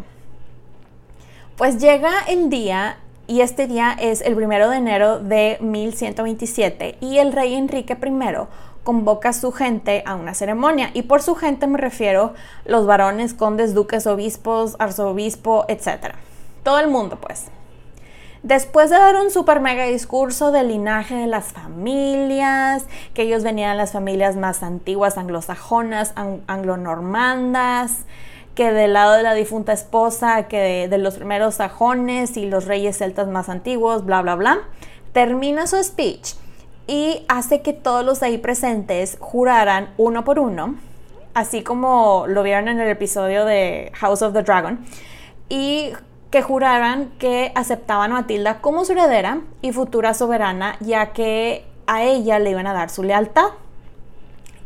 [1.57, 7.17] Pues llega el día y este día es el primero de enero de 1127 y
[7.17, 8.09] el rey Enrique I
[8.83, 10.91] convoca a su gente a una ceremonia.
[10.93, 12.33] Y por su gente me refiero
[12.65, 16.13] los varones, condes, duques, obispos, arzobispo, etc.
[16.63, 17.47] Todo el mundo, pues.
[18.43, 22.85] Después de dar un super mega discurso del linaje de las familias,
[23.15, 26.13] que ellos venían de las familias más antiguas anglosajonas,
[26.45, 28.05] anglonormandas,
[28.55, 32.97] que del lado de la difunta esposa, que de, los primeros sajones y los reyes
[32.97, 34.59] celtas más antiguos, bla, bla, bla,
[35.11, 36.33] termina su speech
[36.87, 40.75] y hace que todos los ahí presentes juraran uno por uno,
[41.33, 44.85] así como lo vieron en el episodio de House of the Dragon,
[45.49, 45.91] y
[46.31, 52.03] que juraran que aceptaban a Matilda como su heredera y futura soberana, ya que a
[52.03, 53.49] ella le iban a dar su lealtad.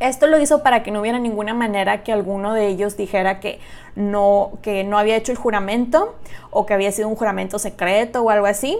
[0.00, 3.60] Esto lo hizo para que no hubiera ninguna manera que alguno de ellos dijera que
[3.94, 6.16] no, que no había hecho el juramento
[6.50, 8.78] o que había sido un juramento secreto o algo así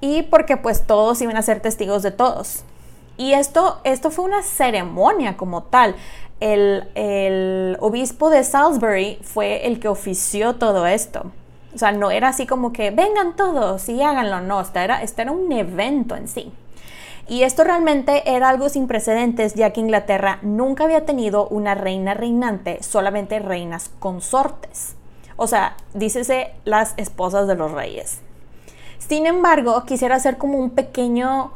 [0.00, 2.62] y porque pues todos iban a ser testigos de todos.
[3.16, 5.94] Y esto, esto fue una ceremonia como tal.
[6.40, 11.32] El, obispo de Salisbury fue el que ofició todo esto.
[11.74, 15.22] O sea, no era así como que vengan todos y háganlo, no, esto era, esto
[15.22, 16.52] era un evento en sí.
[17.28, 22.14] Y esto realmente era algo sin precedentes, ya que Inglaterra nunca había tenido una reina
[22.14, 24.96] reinante, solamente reinas consortes.
[25.36, 28.20] O sea, dícese las esposas de los reyes.
[28.98, 31.52] Sin embargo, quisiera hacer como un pequeño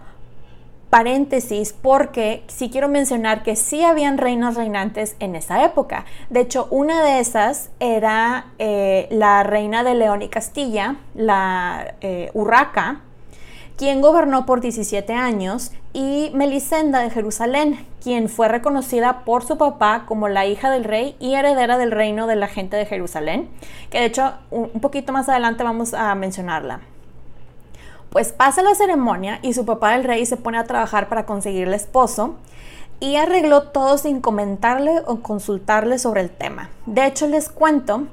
[0.90, 6.06] paréntesis porque sí quiero mencionar que sí habían reinas reinantes en esa época.
[6.30, 12.30] De hecho, una de esas era eh, la reina de León y Castilla, la eh,
[12.32, 13.02] Urraca,
[13.78, 20.04] quien gobernó por 17 años, y Melisenda de Jerusalén, quien fue reconocida por su papá
[20.06, 23.48] como la hija del rey y heredera del reino de la gente de Jerusalén,
[23.90, 26.80] que de hecho un poquito más adelante vamos a mencionarla.
[28.10, 31.76] Pues pasa la ceremonia y su papá el rey se pone a trabajar para conseguirle
[31.76, 32.36] esposo
[33.00, 36.70] y arregló todo sin comentarle o consultarle sobre el tema.
[36.86, 38.06] De hecho, les cuento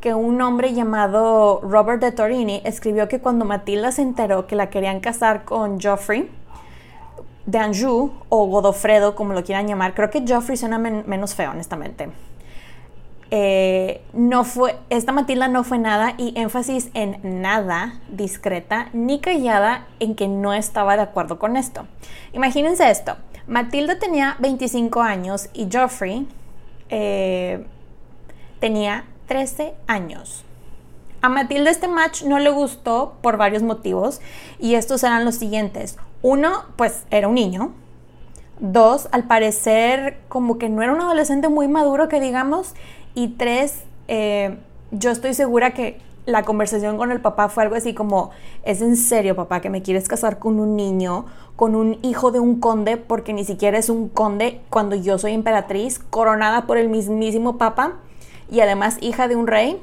[0.00, 4.70] que un hombre llamado Robert de Torini escribió que cuando Matilda se enteró que la
[4.70, 6.30] querían casar con Geoffrey
[7.46, 12.10] de Anjou o Godofredo, como lo quieran llamar, creo que Geoffrey suena menos feo, honestamente.
[13.30, 19.86] Eh, no fue, esta Matilda no fue nada y énfasis en nada discreta ni callada
[20.00, 21.86] en que no estaba de acuerdo con esto.
[22.32, 26.26] Imagínense esto, Matilda tenía 25 años y Geoffrey
[26.88, 27.66] eh,
[28.60, 30.44] tenía 13 años.
[31.20, 34.20] A Matilda este match no le gustó por varios motivos
[34.58, 35.96] y estos eran los siguientes.
[36.22, 37.72] Uno, pues era un niño.
[38.60, 42.74] Dos, al parecer como que no era un adolescente muy maduro que digamos.
[43.14, 44.58] Y tres, eh,
[44.90, 48.30] yo estoy segura que la conversación con el papá fue algo así como,
[48.62, 51.26] es en serio papá que me quieres casar con un niño,
[51.56, 55.32] con un hijo de un conde, porque ni siquiera es un conde cuando yo soy
[55.32, 57.94] emperatriz, coronada por el mismísimo papa
[58.50, 59.80] y además hija de un rey.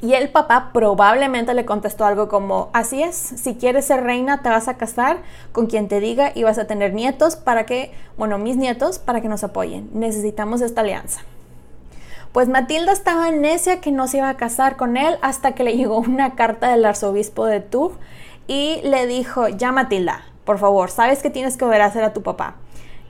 [0.00, 4.48] Y el papá probablemente le contestó algo como, así es, si quieres ser reina te
[4.48, 5.18] vas a casar
[5.52, 9.20] con quien te diga y vas a tener nietos para que, bueno, mis nietos para
[9.20, 9.90] que nos apoyen.
[9.94, 11.20] Necesitamos esta alianza.
[12.32, 15.76] Pues Matilda estaba necia que no se iba a casar con él hasta que le
[15.76, 17.94] llegó una carta del arzobispo de Tours
[18.48, 22.56] y le dijo, ya Matilda, por favor, sabes que tienes que obedecer a tu papá.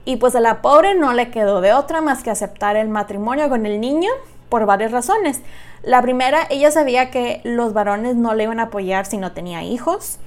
[0.05, 3.49] Y pues a la pobre no le quedó de otra más que aceptar el matrimonio
[3.49, 4.11] con el niño
[4.53, 5.41] por varias razones.
[5.81, 9.63] La primera, ella sabía que los varones no le iban a apoyar si no tenía
[9.63, 10.19] hijos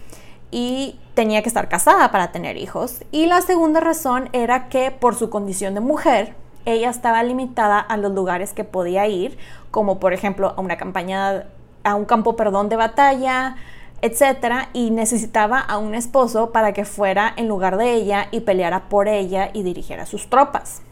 [0.51, 3.05] y tenía que estar casada para tener hijos.
[3.13, 7.97] Y la segunda razón era que por su condición de mujer, ella estaba limitada a
[7.99, 9.39] los lugares que podía ir,
[9.71, 11.47] como por ejemplo a una campaña,
[11.85, 13.55] a un campo, perdón, de batalla,
[14.03, 18.89] etcétera, y necesitaba a un esposo para que fuera en lugar de ella y peleara
[18.89, 20.83] por ella y dirigiera sus tropas.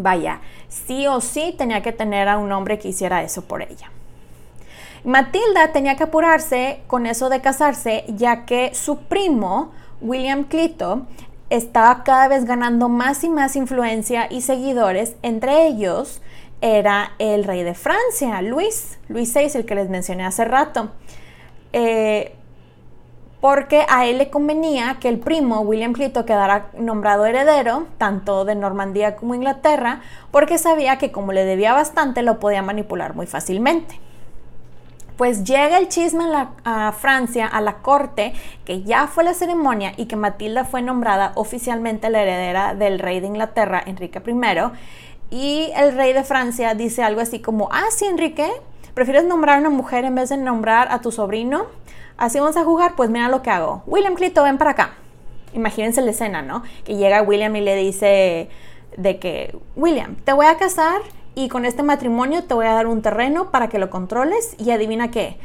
[0.00, 3.90] Vaya, sí o sí tenía que tener a un hombre que hiciera eso por ella.
[5.02, 11.06] Matilda tenía que apurarse con eso de casarse, ya que su primo, William Clito,
[11.50, 16.22] estaba cada vez ganando más y más influencia y seguidores, entre ellos
[16.60, 20.90] era el rey de Francia, Luis, Luis VI, el que les mencioné hace rato.
[21.72, 22.36] Eh,
[23.40, 28.56] porque a él le convenía que el primo William Clito quedara nombrado heredero, tanto de
[28.56, 30.00] Normandía como Inglaterra,
[30.32, 34.00] porque sabía que como le debía bastante lo podía manipular muy fácilmente.
[35.16, 36.24] Pues llega el chisme
[36.64, 38.34] a, Francia, a la corte,
[38.64, 43.18] que ya fue la ceremonia y que Matilda fue nombrada oficialmente la heredera del rey
[43.20, 44.70] de Inglaterra, Enrique I,
[45.30, 48.48] y el rey de Francia dice algo así como, ah, sí, Enrique,
[48.94, 51.66] ¿prefieres nombrar a una mujer en vez de nombrar a tu sobrino?
[52.18, 53.84] Así vamos a jugar, pues mira lo que hago.
[53.86, 54.94] William Clito, ven para acá.
[55.52, 56.64] Imagínense la escena, ¿no?
[56.84, 58.48] Que llega William y le dice
[58.96, 61.00] de que, William, te voy a casar
[61.36, 64.72] y con este matrimonio te voy a dar un terreno para que lo controles y
[64.72, 65.36] adivina qué,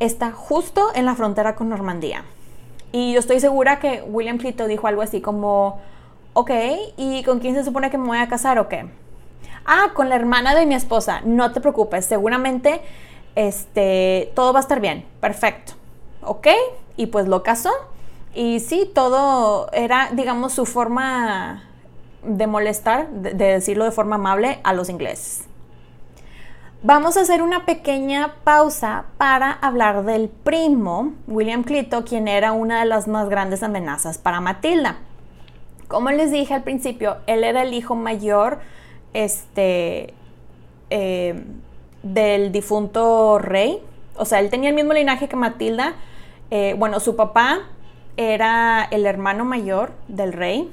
[0.00, 2.24] está justo en la frontera con Normandía.
[2.92, 5.80] Y yo estoy segura que William Clito dijo algo así como,
[6.32, 6.50] ok,
[6.96, 8.86] ¿y con quién se supone que me voy a casar o qué?
[9.66, 12.80] Ah, con la hermana de mi esposa, no te preocupes, seguramente
[13.34, 15.74] este, todo va a estar bien, perfecto
[16.26, 16.48] ok,
[16.96, 17.70] y pues lo casó.
[18.34, 21.64] Y sí, todo era, digamos, su forma
[22.22, 25.44] de molestar, de, decirlo de forma amable, a los ingleses.
[26.82, 32.80] Vamos a hacer una pequeña pausa para hablar del primo, William Clito, quien era una
[32.80, 34.98] de las más grandes amenazas para Matilda.
[35.88, 38.58] Como les dije al principio, él era el hijo mayor
[39.14, 40.12] este,
[40.90, 41.44] eh,
[42.02, 43.82] del difunto rey.
[44.16, 45.94] O sea, él tenía el mismo linaje que Matilda,
[46.50, 47.60] eh, bueno, su papá
[48.16, 50.72] era el hermano mayor del rey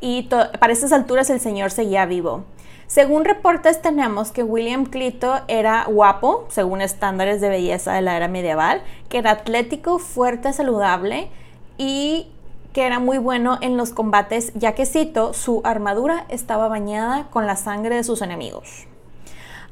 [0.00, 2.44] y para esas alturas el señor seguía vivo.
[2.86, 8.28] Según reportes tenemos que William Clito era guapo, según estándares de belleza de la era
[8.28, 11.30] medieval, que era atlético, fuerte, saludable
[11.78, 12.26] y
[12.74, 17.46] que era muy bueno en los combates, ya que cito, su armadura estaba bañada con
[17.46, 18.86] la sangre de sus enemigos.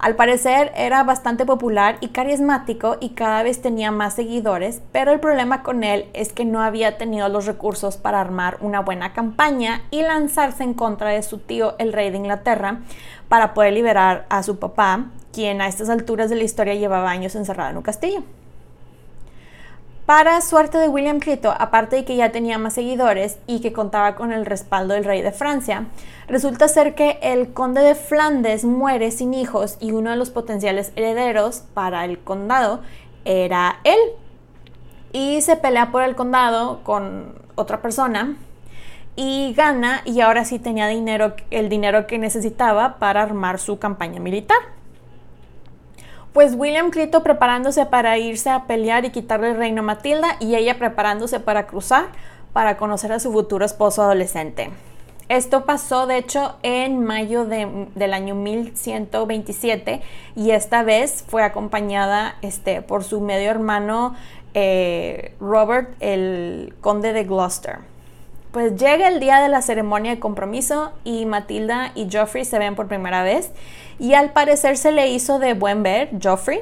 [0.01, 5.21] Al parecer era bastante popular y carismático y cada vez tenía más seguidores, pero el
[5.21, 9.83] problema con él es que no había tenido los recursos para armar una buena campaña
[9.91, 12.79] y lanzarse en contra de su tío, el rey de Inglaterra,
[13.29, 17.35] para poder liberar a su papá, quien a estas alturas de la historia llevaba años
[17.35, 18.23] encerrado en un castillo.
[20.11, 24.17] Para suerte de William Clito, aparte de que ya tenía más seguidores y que contaba
[24.17, 25.87] con el respaldo del rey de Francia,
[26.27, 30.91] resulta ser que el conde de Flandes muere sin hijos y uno de los potenciales
[30.97, 32.81] herederos para el condado
[33.25, 34.01] era él.
[35.13, 38.37] Y se pelea por el condado con otra persona
[39.15, 44.19] y gana y ahora sí tenía dinero, el dinero que necesitaba para armar su campaña
[44.19, 44.59] militar.
[46.33, 50.55] Pues William Clito preparándose para irse a pelear y quitarle el reino a Matilda y
[50.55, 52.07] ella preparándose para cruzar
[52.53, 54.71] para conocer a su futuro esposo adolescente.
[55.29, 60.03] Esto pasó de hecho en mayo del año 1127
[60.35, 64.17] y esta vez fue acompañada este, por su medio hermano
[64.55, 67.79] eh, Robert, el conde de Gloucester.
[68.51, 72.75] Pues llega el día de la ceremonia de compromiso y Matilda y Geoffrey se ven
[72.75, 73.53] por primera vez
[74.01, 76.61] y al parecer se le hizo de buen ver Geoffrey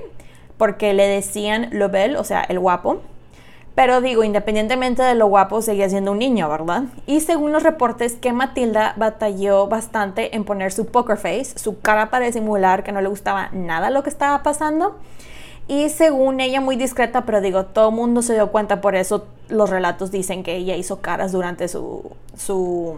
[0.59, 3.01] porque le decían Lobel, o sea, el guapo.
[3.77, 6.83] Pero digo, independientemente de lo guapo, seguía siendo un niño, ¿verdad?
[7.07, 12.11] Y según los reportes, que Matilda batalló bastante en poner su poker face, su cara
[12.11, 14.99] para simular que no le gustaba nada lo que estaba pasando.
[15.69, 19.29] Y según ella, muy discreta, pero digo, todo el mundo se dio cuenta, por eso
[19.49, 22.97] los relatos dicen que ella hizo caras durante su, su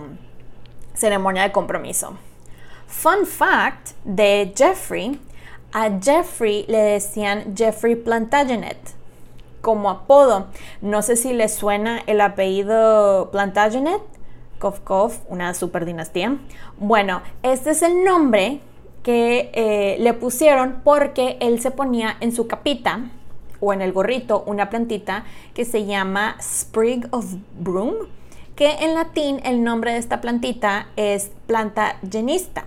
[0.94, 2.16] ceremonia de compromiso.
[2.90, 5.18] Fun fact de Jeffrey,
[5.72, 8.76] a Jeffrey le decían Jeffrey Plantagenet
[9.62, 10.48] como apodo.
[10.82, 14.02] No sé si le suena el apellido Plantagenet,
[14.58, 16.36] Kov una super dinastía.
[16.78, 18.60] Bueno, este es el nombre
[19.02, 23.08] que eh, le pusieron porque él se ponía en su capita
[23.60, 25.24] o en el gorrito una plantita
[25.54, 27.94] que se llama Sprig of Broom,
[28.56, 32.64] que en latín el nombre de esta plantita es planta genista.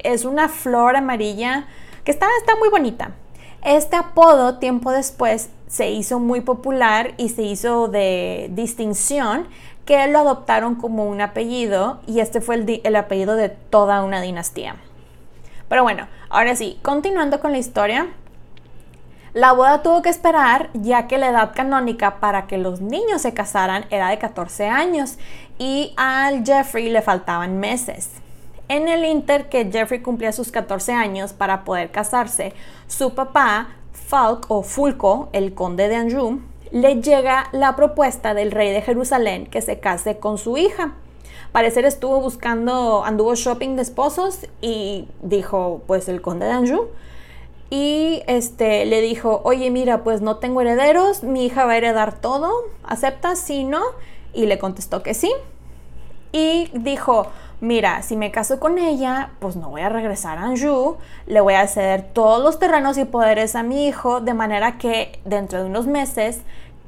[0.00, 1.66] Es una flor amarilla
[2.04, 3.12] que está, está muy bonita.
[3.64, 9.46] Este apodo tiempo después se hizo muy popular y se hizo de distinción
[9.84, 14.20] que lo adoptaron como un apellido y este fue el, el apellido de toda una
[14.20, 14.76] dinastía.
[15.68, 18.08] Pero bueno, ahora sí, continuando con la historia,
[19.34, 23.32] la boda tuvo que esperar ya que la edad canónica para que los niños se
[23.32, 25.16] casaran era de 14 años
[25.58, 28.21] y al Jeffrey le faltaban meses.
[28.72, 32.54] En el inter que Jeffrey cumplía sus 14 años para poder casarse,
[32.86, 38.72] su papá, Falk o Fulco, el conde de Anjou, le llega la propuesta del rey
[38.72, 40.94] de Jerusalén que se case con su hija
[41.52, 46.88] parecer estuvo buscando, anduvo shopping de esposos y dijo, pues el conde de Anjou.
[47.68, 52.18] Y este, le dijo, oye, mira, pues no tengo herederos, mi hija va a heredar
[52.18, 52.50] todo,
[52.84, 53.38] ¿aceptas?
[53.38, 53.82] Sí, no.
[54.32, 55.30] Y le contestó que sí.
[56.32, 57.26] Y dijo,
[57.62, 60.96] mira, si me caso con ella, pues no voy a regresar a Anjou,
[61.26, 65.20] le voy a ceder todos los terrenos y poderes a mi hijo, de manera que
[65.24, 66.42] dentro de unos meses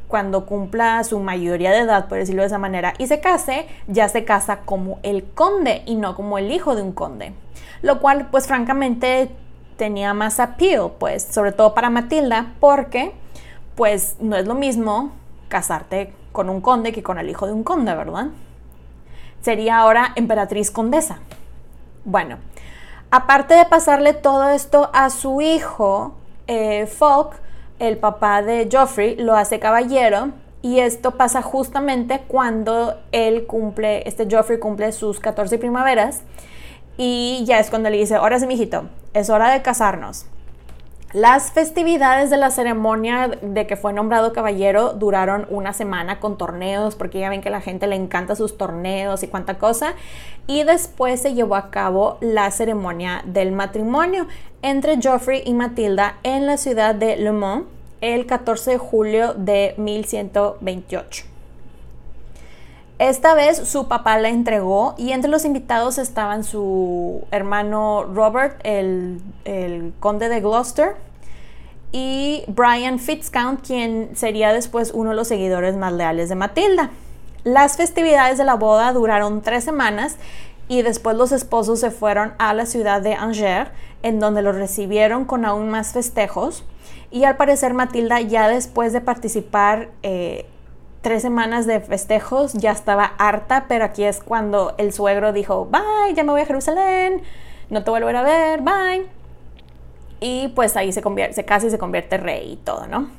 [0.09, 4.09] cuando cumpla su mayoría de edad, por decirlo de esa manera, y se case, ya
[4.09, 7.33] se casa como el conde y no como el hijo de un conde.
[7.81, 9.31] Lo cual, pues francamente,
[9.77, 13.13] tenía más appeal, pues, sobre todo para Matilda, porque,
[13.77, 15.13] pues, no es lo mismo
[15.49, 18.27] casarte con un conde que con el hijo de un conde, ¿verdad?
[19.45, 21.19] Sería ahora emperatriz condesa.
[22.07, 22.39] Bueno,
[23.11, 26.15] aparte de pasarle todo esto a su hijo,
[26.47, 27.35] eh, Falk,
[27.79, 30.31] el papá de Joffrey lo hace caballero
[30.63, 36.23] y esto pasa justamente cuando él cumple, este Joffrey cumple sus 14 primaveras
[36.97, 40.25] y ya es cuando le dice, ahora sí, mijito, es hora de casarnos.
[41.15, 46.97] Las festividades de la ceremonia de que fue nombrado caballero duraron una semana con torneos,
[46.97, 49.95] porque ya ven que la gente le encanta sus torneos y cuánta cosa.
[50.49, 54.27] Y después se llevó a cabo la ceremonia del matrimonio
[54.63, 57.67] entre Geoffrey y Matilda en la ciudad de Le Mans
[58.01, 61.34] el 14 de julio de 1128.
[63.05, 69.21] Esta vez su papá la entregó y entre los invitados estaban su hermano Robert, el,
[70.01, 70.97] conde de Gloucester,
[71.93, 76.93] y Brian Fitzcount, quien sería después uno de los seguidores más leales de Matilda.
[77.43, 80.17] Las festividades de la boda duraron tres semanas
[80.69, 83.69] y después los esposos se fueron a la ciudad de Angers,
[84.03, 86.65] en donde los recibieron con aún más festejos.
[87.11, 90.47] Y al parecer Matilda ya después de participar eh,
[91.05, 96.15] tres semanas de festejos ya estaba harta, pero aquí es cuando el suegro dijo, bye,
[96.15, 97.23] ya me voy a Jerusalén,
[97.69, 99.07] no te vuelvo a ver, bye.
[100.19, 103.11] y pues ahí se, convierte, se se convierte rey y todo, ¿no?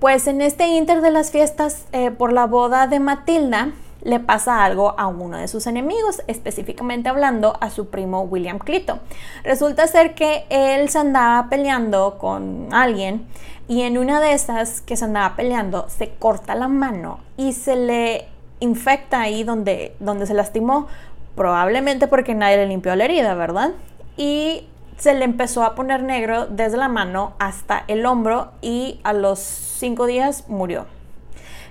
[0.00, 3.70] Pues en este inter de las fiestas eh, por la boda de Matilda,
[4.02, 8.98] le pasa algo a uno de sus enemigos, específicamente hablando a su primo William Clito.
[9.44, 13.26] Resulta ser que él se andaba peleando con alguien
[13.68, 17.76] y en una de esas que se andaba peleando se corta la mano y se
[17.76, 18.26] le
[18.60, 20.88] infecta ahí donde, donde se lastimó,
[21.34, 23.72] probablemente porque nadie le limpió la herida, ¿verdad?
[24.16, 29.12] Y se le empezó a poner negro desde la mano hasta el hombro y a
[29.12, 30.86] los cinco días murió.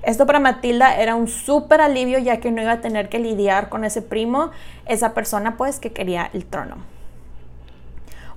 [0.03, 3.69] Esto para Matilda era un súper alivio ya que no iba a tener que lidiar
[3.69, 4.49] con ese primo,
[4.85, 6.77] esa persona pues que quería el trono.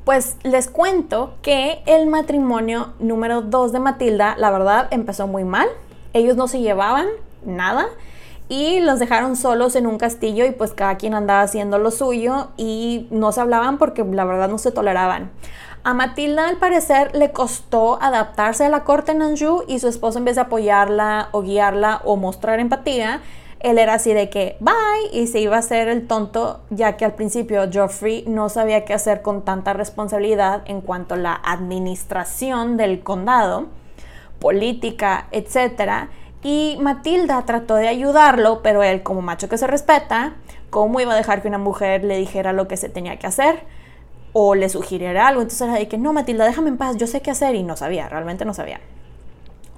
[0.05, 5.67] Pues les cuento que el matrimonio número 2 de Matilda, la verdad, empezó muy mal.
[6.13, 7.07] Ellos no se llevaban
[7.47, 7.87] nada
[8.51, 12.49] y los dejaron solos en un castillo y pues cada quien andaba haciendo lo suyo
[12.59, 15.31] y no se hablaban porque la verdad no se toleraban.
[15.87, 20.17] A Matilda al parecer le costó adaptarse a la corte en Anjou y su esposo
[20.17, 23.21] en vez de apoyarla o guiarla o mostrar empatía,
[23.61, 24.73] él era así de que bye
[25.13, 28.95] y se iba a hacer el tonto ya que al principio Geoffrey no sabía qué
[28.95, 33.67] hacer con tanta responsabilidad en cuanto a la administración del condado,
[34.39, 36.09] política, etc.
[36.43, 40.33] Y Matilda trató de ayudarlo, pero él como macho que se respeta,
[40.71, 43.74] ¿cómo iba a dejar que una mujer le dijera lo que se tenía que hacer?
[44.35, 45.41] O le sugiriera algo.
[45.41, 47.79] Entonces era de que no, Matilda, déjame en paz, yo sé qué hacer y no
[47.79, 48.81] sabía, realmente no sabía.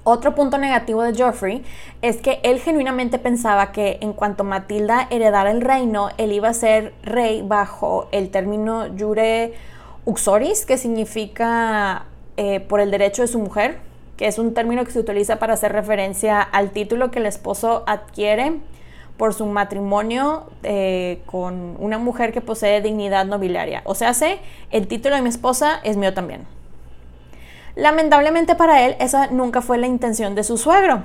[0.03, 1.63] Otro punto negativo de Geoffrey
[2.01, 6.53] es que él genuinamente pensaba que en cuanto Matilda heredara el reino, él iba a
[6.53, 9.53] ser rey bajo el término jure
[10.05, 12.05] uxoris, que significa
[12.37, 13.79] eh, por el derecho de su mujer,
[14.15, 17.83] que es un término que se utiliza para hacer referencia al título que el esposo
[17.85, 18.61] adquiere
[19.17, 23.81] por su matrimonio eh, con una mujer que posee dignidad nobiliaria.
[23.85, 24.39] O sea, sé,
[24.71, 26.45] el título de mi esposa es mío también.
[27.75, 31.03] Lamentablemente para él, esa nunca fue la intención de su suegro,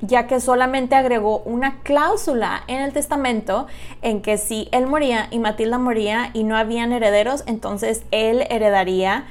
[0.00, 3.66] ya que solamente agregó una cláusula en el testamento
[4.02, 9.24] en que si él moría y Matilda moría y no habían herederos, entonces él heredaría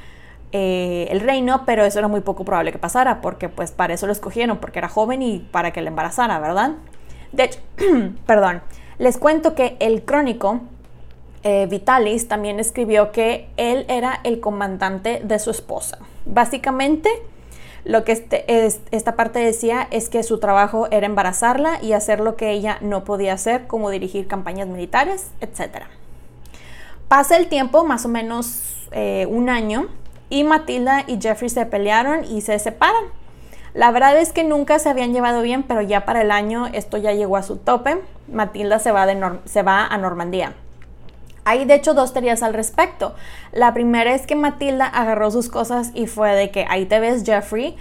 [0.51, 4.05] eh, el reino, pero eso era muy poco probable que pasara, porque pues para eso
[4.05, 6.73] lo escogieron, porque era joven y para que le embarazara, ¿verdad?
[7.33, 7.59] De hecho,
[8.25, 8.61] perdón,
[8.99, 10.61] les cuento que el crónico
[11.43, 15.97] eh, Vitalis también escribió que él era el comandante de su esposa.
[16.25, 17.09] Básicamente,
[17.83, 18.45] lo que este,
[18.91, 23.03] esta parte decía es que su trabajo era embarazarla y hacer lo que ella no
[23.03, 25.83] podía hacer, como dirigir campañas militares, etc.
[27.09, 29.89] Pasa el tiempo, más o menos eh, un año,
[30.29, 33.03] y Matilda y Jeffrey se pelearon y se separan.
[33.73, 36.97] La verdad es que nunca se habían llevado bien, pero ya para el año esto
[36.97, 37.97] ya llegó a su tope.
[38.31, 39.07] Matilda se va,
[39.45, 40.53] se va a Normandía.
[41.45, 43.15] Hay de hecho dos teorías al respecto.
[43.51, 47.23] La primera es que Matilda agarró sus cosas y fue de que ahí te ves
[47.25, 47.75] Jeffrey.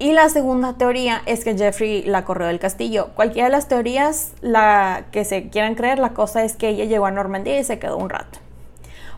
[0.00, 3.10] Y la segunda teoría es que Jeffrey la corrió del castillo.
[3.14, 7.06] Cualquiera de las teorías la que se quieran creer, la cosa es que ella llegó
[7.06, 8.40] a Normandía y se quedó un rato.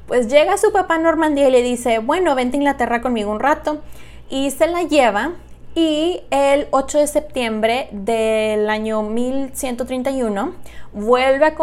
[0.07, 3.41] Pues llega su papá a Normandía y le dice, bueno, vente a Inglaterra conmigo un
[3.41, 3.81] rato.
[4.29, 5.33] Y se la lleva
[5.81, 10.53] y el 8 de septiembre del año 1131
[10.93, 11.55] vuelve a,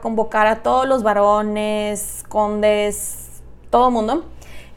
[0.00, 3.40] convocar a todos los varones, condes,
[3.70, 4.24] todo el mundo,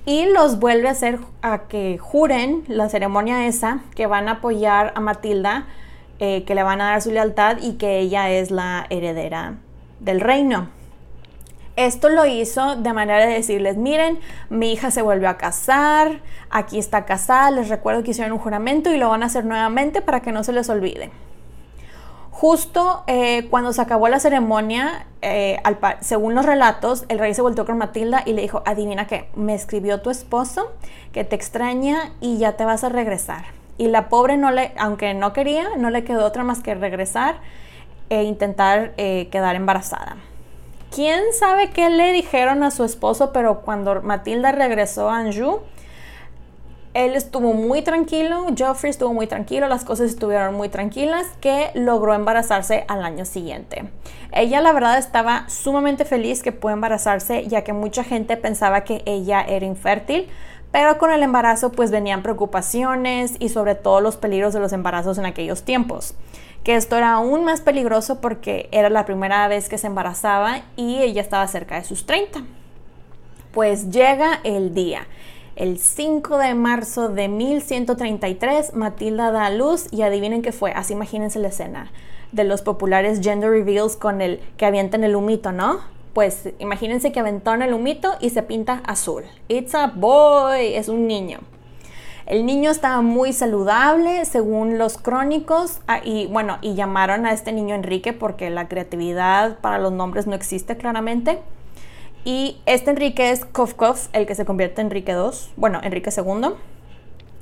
[0.05, 4.93] y los vuelve a hacer a que juren la ceremonia esa, que van a apoyar
[4.95, 5.65] a Matilda,
[6.19, 9.55] eh, que le van a dar su lealtad y que ella es la heredera
[9.99, 10.69] del reino.
[11.75, 14.19] Esto lo hizo de manera de decirles, miren,
[14.49, 18.93] mi hija se volvió a casar, aquí está casada, les recuerdo que hicieron un juramento
[18.93, 21.11] y lo van a hacer nuevamente para que no se les olvide.
[22.31, 25.61] Justo eh, cuando se acabó la ceremonia, eh,
[26.01, 29.53] según los relatos, el rey se volvió con Matilda y le dijo, adivina qué, me
[29.53, 30.71] escribió tu esposo
[31.11, 33.45] que te extraña y ya te vas a regresar.
[33.77, 37.35] Y la pobre, no le, aunque no quería, no le quedó otra más que regresar
[38.09, 40.17] e intentar eh, quedar embarazada.
[40.95, 43.33] ¿Quién sabe qué le dijeron a su esposo?
[43.33, 45.59] Pero cuando Matilda regresó a Anjou,
[46.93, 52.13] él estuvo muy tranquilo, Geoffrey estuvo muy tranquilo, las cosas estuvieron muy tranquilas, que logró
[52.13, 53.89] embarazarse al año siguiente.
[54.31, 59.03] Ella la verdad estaba sumamente feliz que pudo embarazarse, ya que mucha gente pensaba que
[59.05, 60.29] ella era infértil,
[60.71, 65.17] pero con el embarazo pues venían preocupaciones y sobre todo los peligros de los embarazos
[65.17, 66.15] en aquellos tiempos
[66.65, 70.97] que esto era aún más peligroso porque era la primera vez que se embarazaba y
[70.97, 72.43] ella estaba cerca de sus 30.
[73.53, 75.07] Pues llega el día.
[75.55, 80.73] El 5 de marzo de 1133, Matilda da a luz y adivinen qué fue.
[80.73, 81.91] Así imagínense la escena
[82.33, 85.79] de los populares gender reveals con el que avientan el humito, ¿no?
[86.15, 89.23] pues imagínense que aventona el humito y se pinta azul.
[89.49, 91.39] It's a boy, es un niño.
[92.25, 97.51] El niño estaba muy saludable, según los crónicos, ah, y bueno, y llamaron a este
[97.51, 101.39] niño Enrique porque la creatividad para los nombres no existe claramente.
[102.23, 106.55] Y este Enrique es Kovkov, el que se convierte en Enrique II, bueno, Enrique II.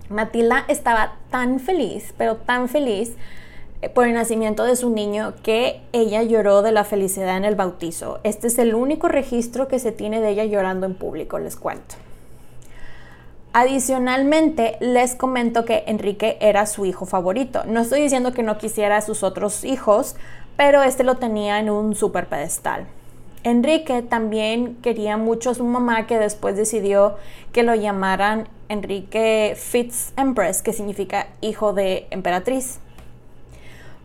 [0.09, 3.15] Matilda estaba tan feliz, pero tan feliz
[3.81, 7.55] eh, por el nacimiento de su niño que ella lloró de la felicidad en el
[7.55, 8.19] bautizo.
[8.25, 11.95] Este es el único registro que se tiene de ella llorando en público, les cuento.
[13.55, 17.63] Adicionalmente, les comento que Enrique era su hijo favorito.
[17.67, 20.15] No estoy diciendo que no quisiera a sus otros hijos,
[20.57, 22.87] pero este lo tenía en un super pedestal.
[23.43, 27.17] Enrique también quería mucho a su mamá que después decidió
[27.51, 32.79] que lo llamaran Enrique Fitz Empress, que significa hijo de emperatriz.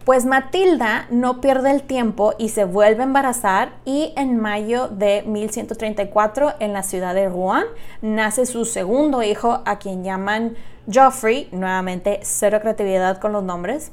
[0.08, 5.22] Pues Matilda no pierde el tiempo y se vuelve a embarazar y en mayo de
[5.26, 7.66] 1134 en la ciudad de Rouen
[8.00, 10.56] nace su segundo hijo a quien llaman
[10.90, 13.92] Geoffrey, nuevamente cero creatividad con los nombres,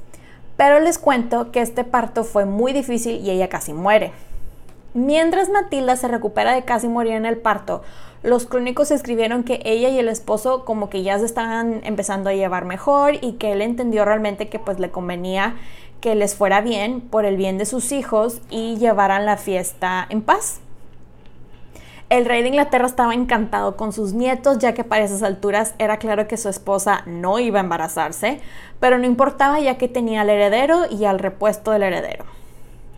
[0.55, 4.13] pero les cuento que este parto fue muy difícil y ella casi muere.
[4.93, 7.83] Mientras Matilda se recupera de casi morir en el parto,
[8.23, 12.33] los crónicos escribieron que ella y el esposo como que ya se estaban empezando a
[12.33, 15.57] llevar mejor y que él entendió realmente que pues le convenía
[16.01, 20.21] que les fuera bien por el bien de sus hijos y llevaran la fiesta en
[20.21, 20.59] paz.
[22.09, 25.97] El rey de Inglaterra estaba encantado con sus nietos, ya que para esas alturas era
[25.97, 28.39] claro que su esposa no iba a embarazarse,
[28.79, 32.25] pero no importaba ya que tenía al heredero y al repuesto del heredero.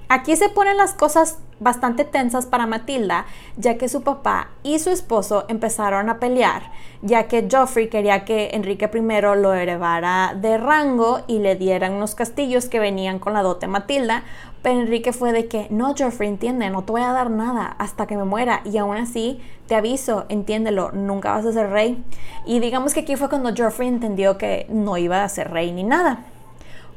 [0.10, 3.26] Aquí se ponen las cosas bastante tensas para Matilda,
[3.58, 8.52] ya que su papá y su esposo empezaron a pelear, ya que Geoffrey quería que
[8.54, 13.42] Enrique I lo heredara de rango y le dieran unos castillos que venían con la
[13.42, 14.24] dote Matilda,
[14.62, 18.08] pero Enrique fue de que, no, Geoffrey, entiende, no te voy a dar nada hasta
[18.08, 22.02] que me muera, y aún así, te aviso, entiéndelo, nunca vas a ser rey.
[22.46, 25.84] Y digamos que aquí fue cuando Geoffrey entendió que no iba a ser rey ni
[25.84, 26.24] nada.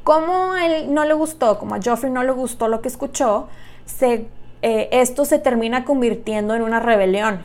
[0.04, 3.48] Como él no le gustó, como a Joffrey no le gustó lo que escuchó,
[4.02, 7.42] eh, esto se termina convirtiendo en una rebelión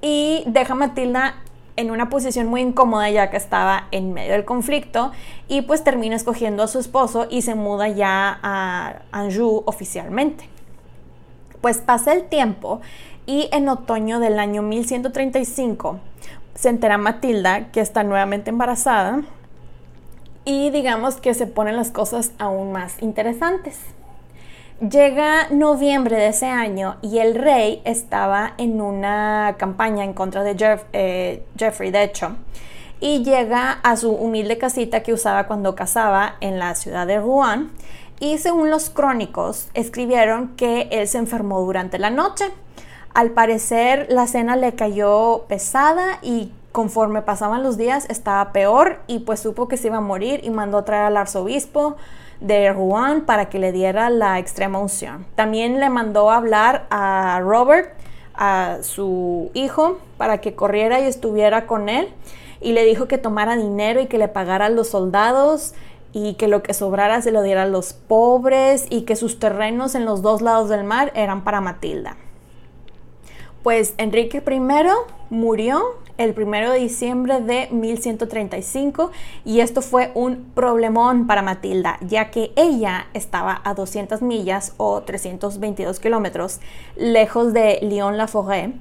[0.00, 1.34] y deja a Matilda
[1.76, 5.12] en una posición muy incómoda ya que estaba en medio del conflicto
[5.48, 10.48] y pues termina escogiendo a su esposo y se muda ya a Anjou oficialmente.
[11.60, 12.80] Pues pasa el tiempo
[13.26, 16.00] y en otoño del año 1135
[16.54, 19.22] se entera Matilda que está nuevamente embarazada
[20.46, 23.80] y digamos que se ponen las cosas aún más interesantes.
[24.80, 30.54] Llega noviembre de ese año y el rey estaba en una campaña en contra de
[30.92, 32.36] eh, Jeffrey, de hecho,
[33.00, 37.70] y llega a su humilde casita que usaba cuando cazaba en la ciudad de Rouen.
[38.20, 42.44] Y según los crónicos, escribieron que él se enfermó durante la noche.
[43.14, 49.20] Al parecer, la cena le cayó pesada y conforme pasaban los días estaba peor y
[49.20, 51.96] pues supo que se iba a morir y mandó a traer al arzobispo
[52.42, 55.24] de Rouen para que le diera la extrema unción.
[55.36, 57.94] También le mandó a hablar a Robert,
[58.34, 62.10] a su hijo, para que corriera y estuviera con él
[62.60, 65.72] y le dijo que tomara dinero y que le pagara a los soldados
[66.12, 69.94] y que lo que sobrara se lo diera a los pobres y que sus terrenos
[69.94, 72.18] en los dos lados del mar eran para Matilda.
[73.62, 74.60] Pues Enrique I
[75.30, 79.10] murió el 1 de diciembre de 1135
[79.44, 85.02] y esto fue un problemón para Matilda, ya que ella estaba a 200 millas o
[85.02, 86.60] 322 kilómetros
[86.96, 88.74] lejos de Lyon-la-Forêt,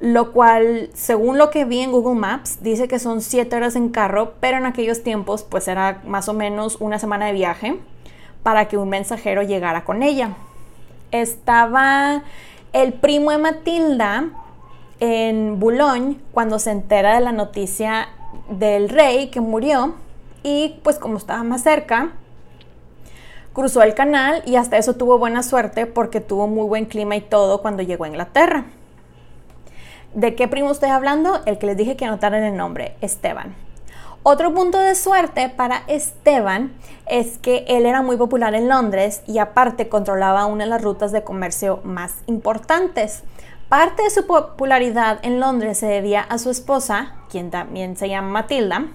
[0.00, 3.90] lo cual, según lo que vi en Google Maps, dice que son 7 horas en
[3.90, 7.78] carro, pero en aquellos tiempos pues era más o menos una semana de viaje
[8.42, 10.30] para que un mensajero llegara con ella.
[11.10, 12.22] Estaba
[12.72, 14.30] el primo de Matilda
[15.00, 18.08] en Boulogne cuando se entera de la noticia
[18.48, 19.94] del rey que murió
[20.42, 22.12] y pues como estaba más cerca,
[23.52, 27.20] cruzó el canal y hasta eso tuvo buena suerte porque tuvo muy buen clima y
[27.20, 28.66] todo cuando llegó a Inglaterra.
[30.14, 31.40] ¿De qué primo estoy hablando?
[31.46, 33.54] El que les dije que anotaran el nombre, Esteban.
[34.22, 36.72] Otro punto de suerte para Esteban
[37.06, 41.10] es que él era muy popular en Londres y aparte controlaba una de las rutas
[41.10, 43.22] de comercio más importantes.
[43.70, 48.28] Parte de su popularidad en Londres se debía a su esposa, quien también se llama
[48.28, 48.88] Matilda,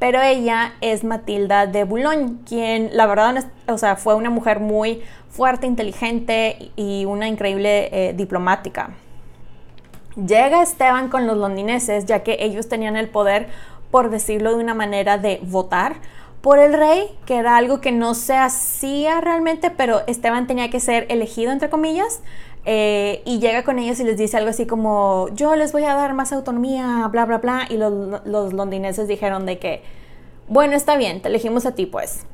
[0.00, 5.04] pero ella es Matilda de Boulogne, quien la verdad o sea, fue una mujer muy
[5.30, 8.90] fuerte, inteligente y una increíble eh, diplomática.
[10.16, 13.46] Llega Esteban con los londineses, ya que ellos tenían el poder
[13.92, 15.94] por decirlo de una manera, de votar
[16.40, 20.80] por el rey, que era algo que no se hacía realmente, pero Esteban tenía que
[20.80, 22.20] ser elegido, entre comillas,
[22.70, 25.94] Eh, y llega con ellos y les dice algo así como, yo les voy a
[25.94, 27.66] dar más autonomía, bla, bla, bla.
[27.70, 29.82] Y los, los londineses dijeron de que,
[30.48, 32.26] bueno, está bien, te elegimos a ti pues.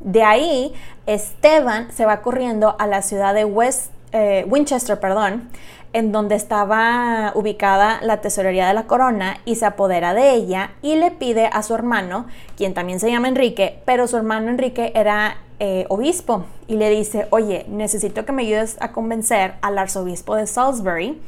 [0.00, 0.74] De ahí,
[1.06, 5.48] Esteban se va corriendo a la ciudad de West, eh, Winchester, perdón,
[5.92, 10.96] en donde estaba ubicada la tesorería de la corona y se apodera de ella y
[10.96, 15.36] le pide a su hermano, quien también se llama Enrique, pero su hermano Enrique era
[15.62, 20.46] eh, obispo y le dice, oye, necesito que me ayudes a convencer al arzobispo de
[20.46, 21.20] Salisbury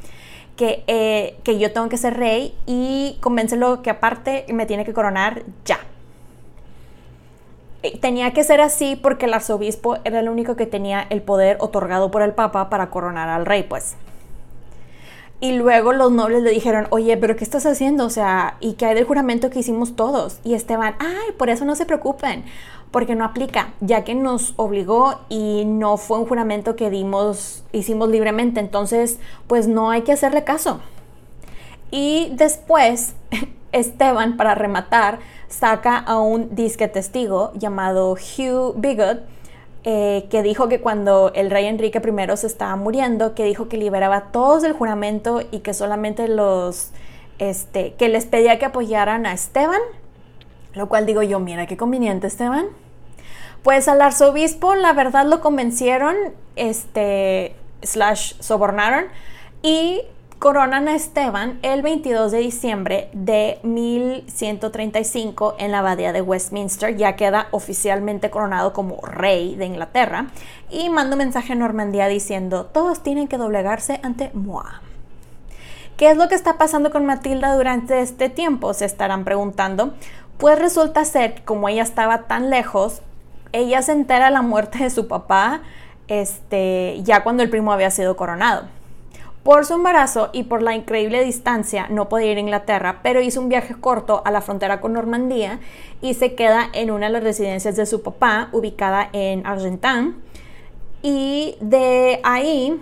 [0.55, 4.93] que, eh, que yo tengo que ser rey y convéncelo que aparte me tiene que
[4.93, 5.77] coronar ya.
[8.01, 12.09] Tenía que ser así porque el arzobispo era el único que tenía el poder otorgado
[12.09, 13.95] por el papa para coronar al rey, pues.
[15.41, 18.05] Y luego los nobles le dijeron, oye, pero ¿qué estás haciendo?
[18.05, 20.39] O sea, ¿y qué hay del juramento que hicimos todos?
[20.43, 22.45] Y Esteban, ay, por eso no se preocupen
[22.93, 28.07] porque no aplica, ya que nos obligó y no fue un juramento que dimos, hicimos
[28.07, 29.17] libremente, entonces
[29.47, 30.79] pues no hay que hacerle caso.
[31.89, 33.15] Y después
[33.71, 35.17] Esteban, para rematar,
[35.49, 39.23] saca a un disque testigo llamado Hugh Bigot,
[39.85, 43.77] eh, que dijo que cuando el rey Enrique I se estaba muriendo, que dijo que
[43.77, 46.91] liberaba todos del juramento y que solamente los,
[47.39, 49.81] este, que les pedía que apoyaran a Esteban,
[50.75, 52.67] lo cual digo yo, mira qué conveniente Esteban.
[53.63, 56.15] Pues al arzobispo, la verdad, lo convencieron,
[56.57, 59.05] este, slash, sobornaron
[59.61, 60.01] y
[60.37, 66.97] coronan a Esteban el 22 de diciembre de 1135 en la abadía de Westminster.
[66.97, 70.27] Ya queda oficialmente coronado como rey de Inglaterra
[70.69, 74.65] y manda un mensaje a Normandía diciendo, todos tienen que doblegarse ante moi.
[75.95, 78.73] ¿Qué es lo que está pasando con Matilda durante este tiempo?
[78.73, 79.93] Se estarán preguntando.
[80.37, 83.01] Pues resulta ser, como ella estaba tan lejos,
[83.53, 85.61] ella se entera de la muerte de su papá
[86.07, 88.63] este, ya cuando el primo había sido coronado.
[89.43, 93.41] Por su embarazo y por la increíble distancia no podía ir a Inglaterra, pero hizo
[93.41, 95.59] un viaje corto a la frontera con Normandía
[96.01, 100.15] y se queda en una de las residencias de su papá, ubicada en Argentan.
[101.01, 102.79] Y de ahí,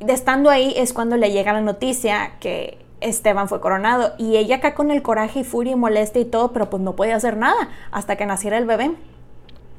[0.00, 4.14] de estando ahí, es cuando le llega la noticia que Esteban fue coronado.
[4.18, 6.96] Y ella acá con el coraje y furia y molestia y todo, pero pues no
[6.96, 8.90] podía hacer nada hasta que naciera el bebé.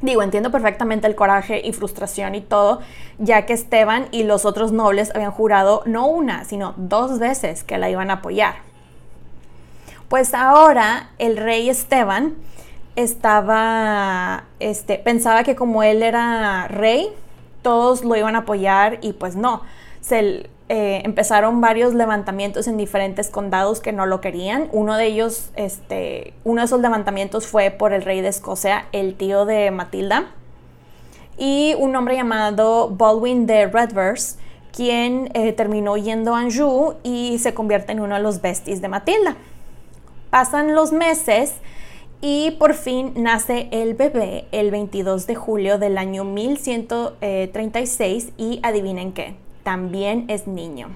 [0.02, 2.82] Digo, entiendo perfectamente el coraje y frustración y todo,
[3.18, 7.78] ya que Esteban y los otros nobles habían jurado no una, sino dos veces que
[7.78, 8.56] la iban a apoyar.
[10.10, 12.36] Pues ahora el rey Esteban
[12.96, 17.10] estaba, este, pensaba que como él era rey,
[17.62, 19.62] todos lo iban a apoyar y pues no.
[20.02, 24.68] Se, eh, empezaron varios levantamientos en diferentes condados que no lo querían.
[24.72, 29.14] Uno de ellos, este, uno de esos levantamientos fue por el rey de Escocia, el
[29.16, 30.32] tío de Matilda,
[31.38, 34.40] y un hombre llamado Baldwin de Redvers,
[34.72, 38.88] quien eh, terminó yendo a Anjou y se convierte en uno de los besties de
[38.88, 39.36] Matilda.
[40.32, 41.54] Pasan los meses
[42.22, 49.14] y por fin nace el bebé el 22 de julio del año 1136 y adivinen
[49.14, 49.36] qué,
[49.66, 50.96] también es niño.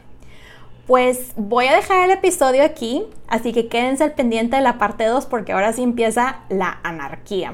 [0.88, 5.05] Pues voy a dejar el episodio aquí, así que quédense al pendiente de la parte
[5.05, 7.51] 2 porque ahora sí empieza la anarquía.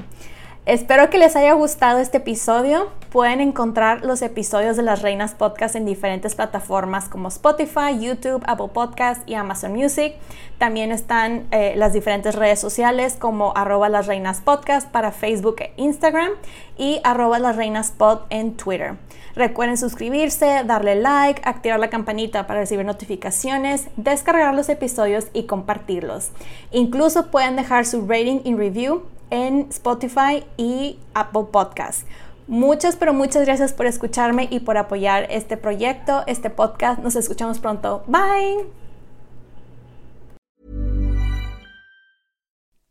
[0.66, 2.90] Espero que les haya gustado este episodio.
[3.12, 8.70] Pueden encontrar los episodios de las Reinas Podcast en diferentes plataformas como Spotify, YouTube, Apple
[8.74, 10.16] Podcast y Amazon Music.
[10.58, 15.72] También están eh, las diferentes redes sociales como arroba las reinas podcast para Facebook e
[15.78, 16.32] Instagram
[16.80, 17.94] y arroba las reinas
[18.32, 18.96] en Twitter.
[19.36, 26.32] Recuerden suscribirse, darle like, activar la campanita para recibir notificaciones, descargar los episodios y compartirlos.
[26.72, 32.08] Incluso pueden dejar su rating y review en Spotify y Apple Podcast.
[32.48, 37.02] Muchas, pero muchas gracias por escucharme y por apoyar este proyecto, este podcast.
[37.02, 38.04] Nos escuchamos pronto.
[38.08, 38.66] Bye.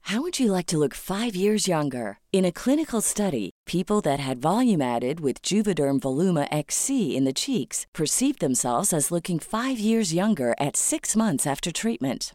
[0.09, 2.19] How would you like to look five years younger?
[2.31, 7.33] In a clinical study, people that had volume added with Juvederm Voluma XC in the
[7.33, 12.35] cheeks perceived themselves as looking five years younger at six months after treatment.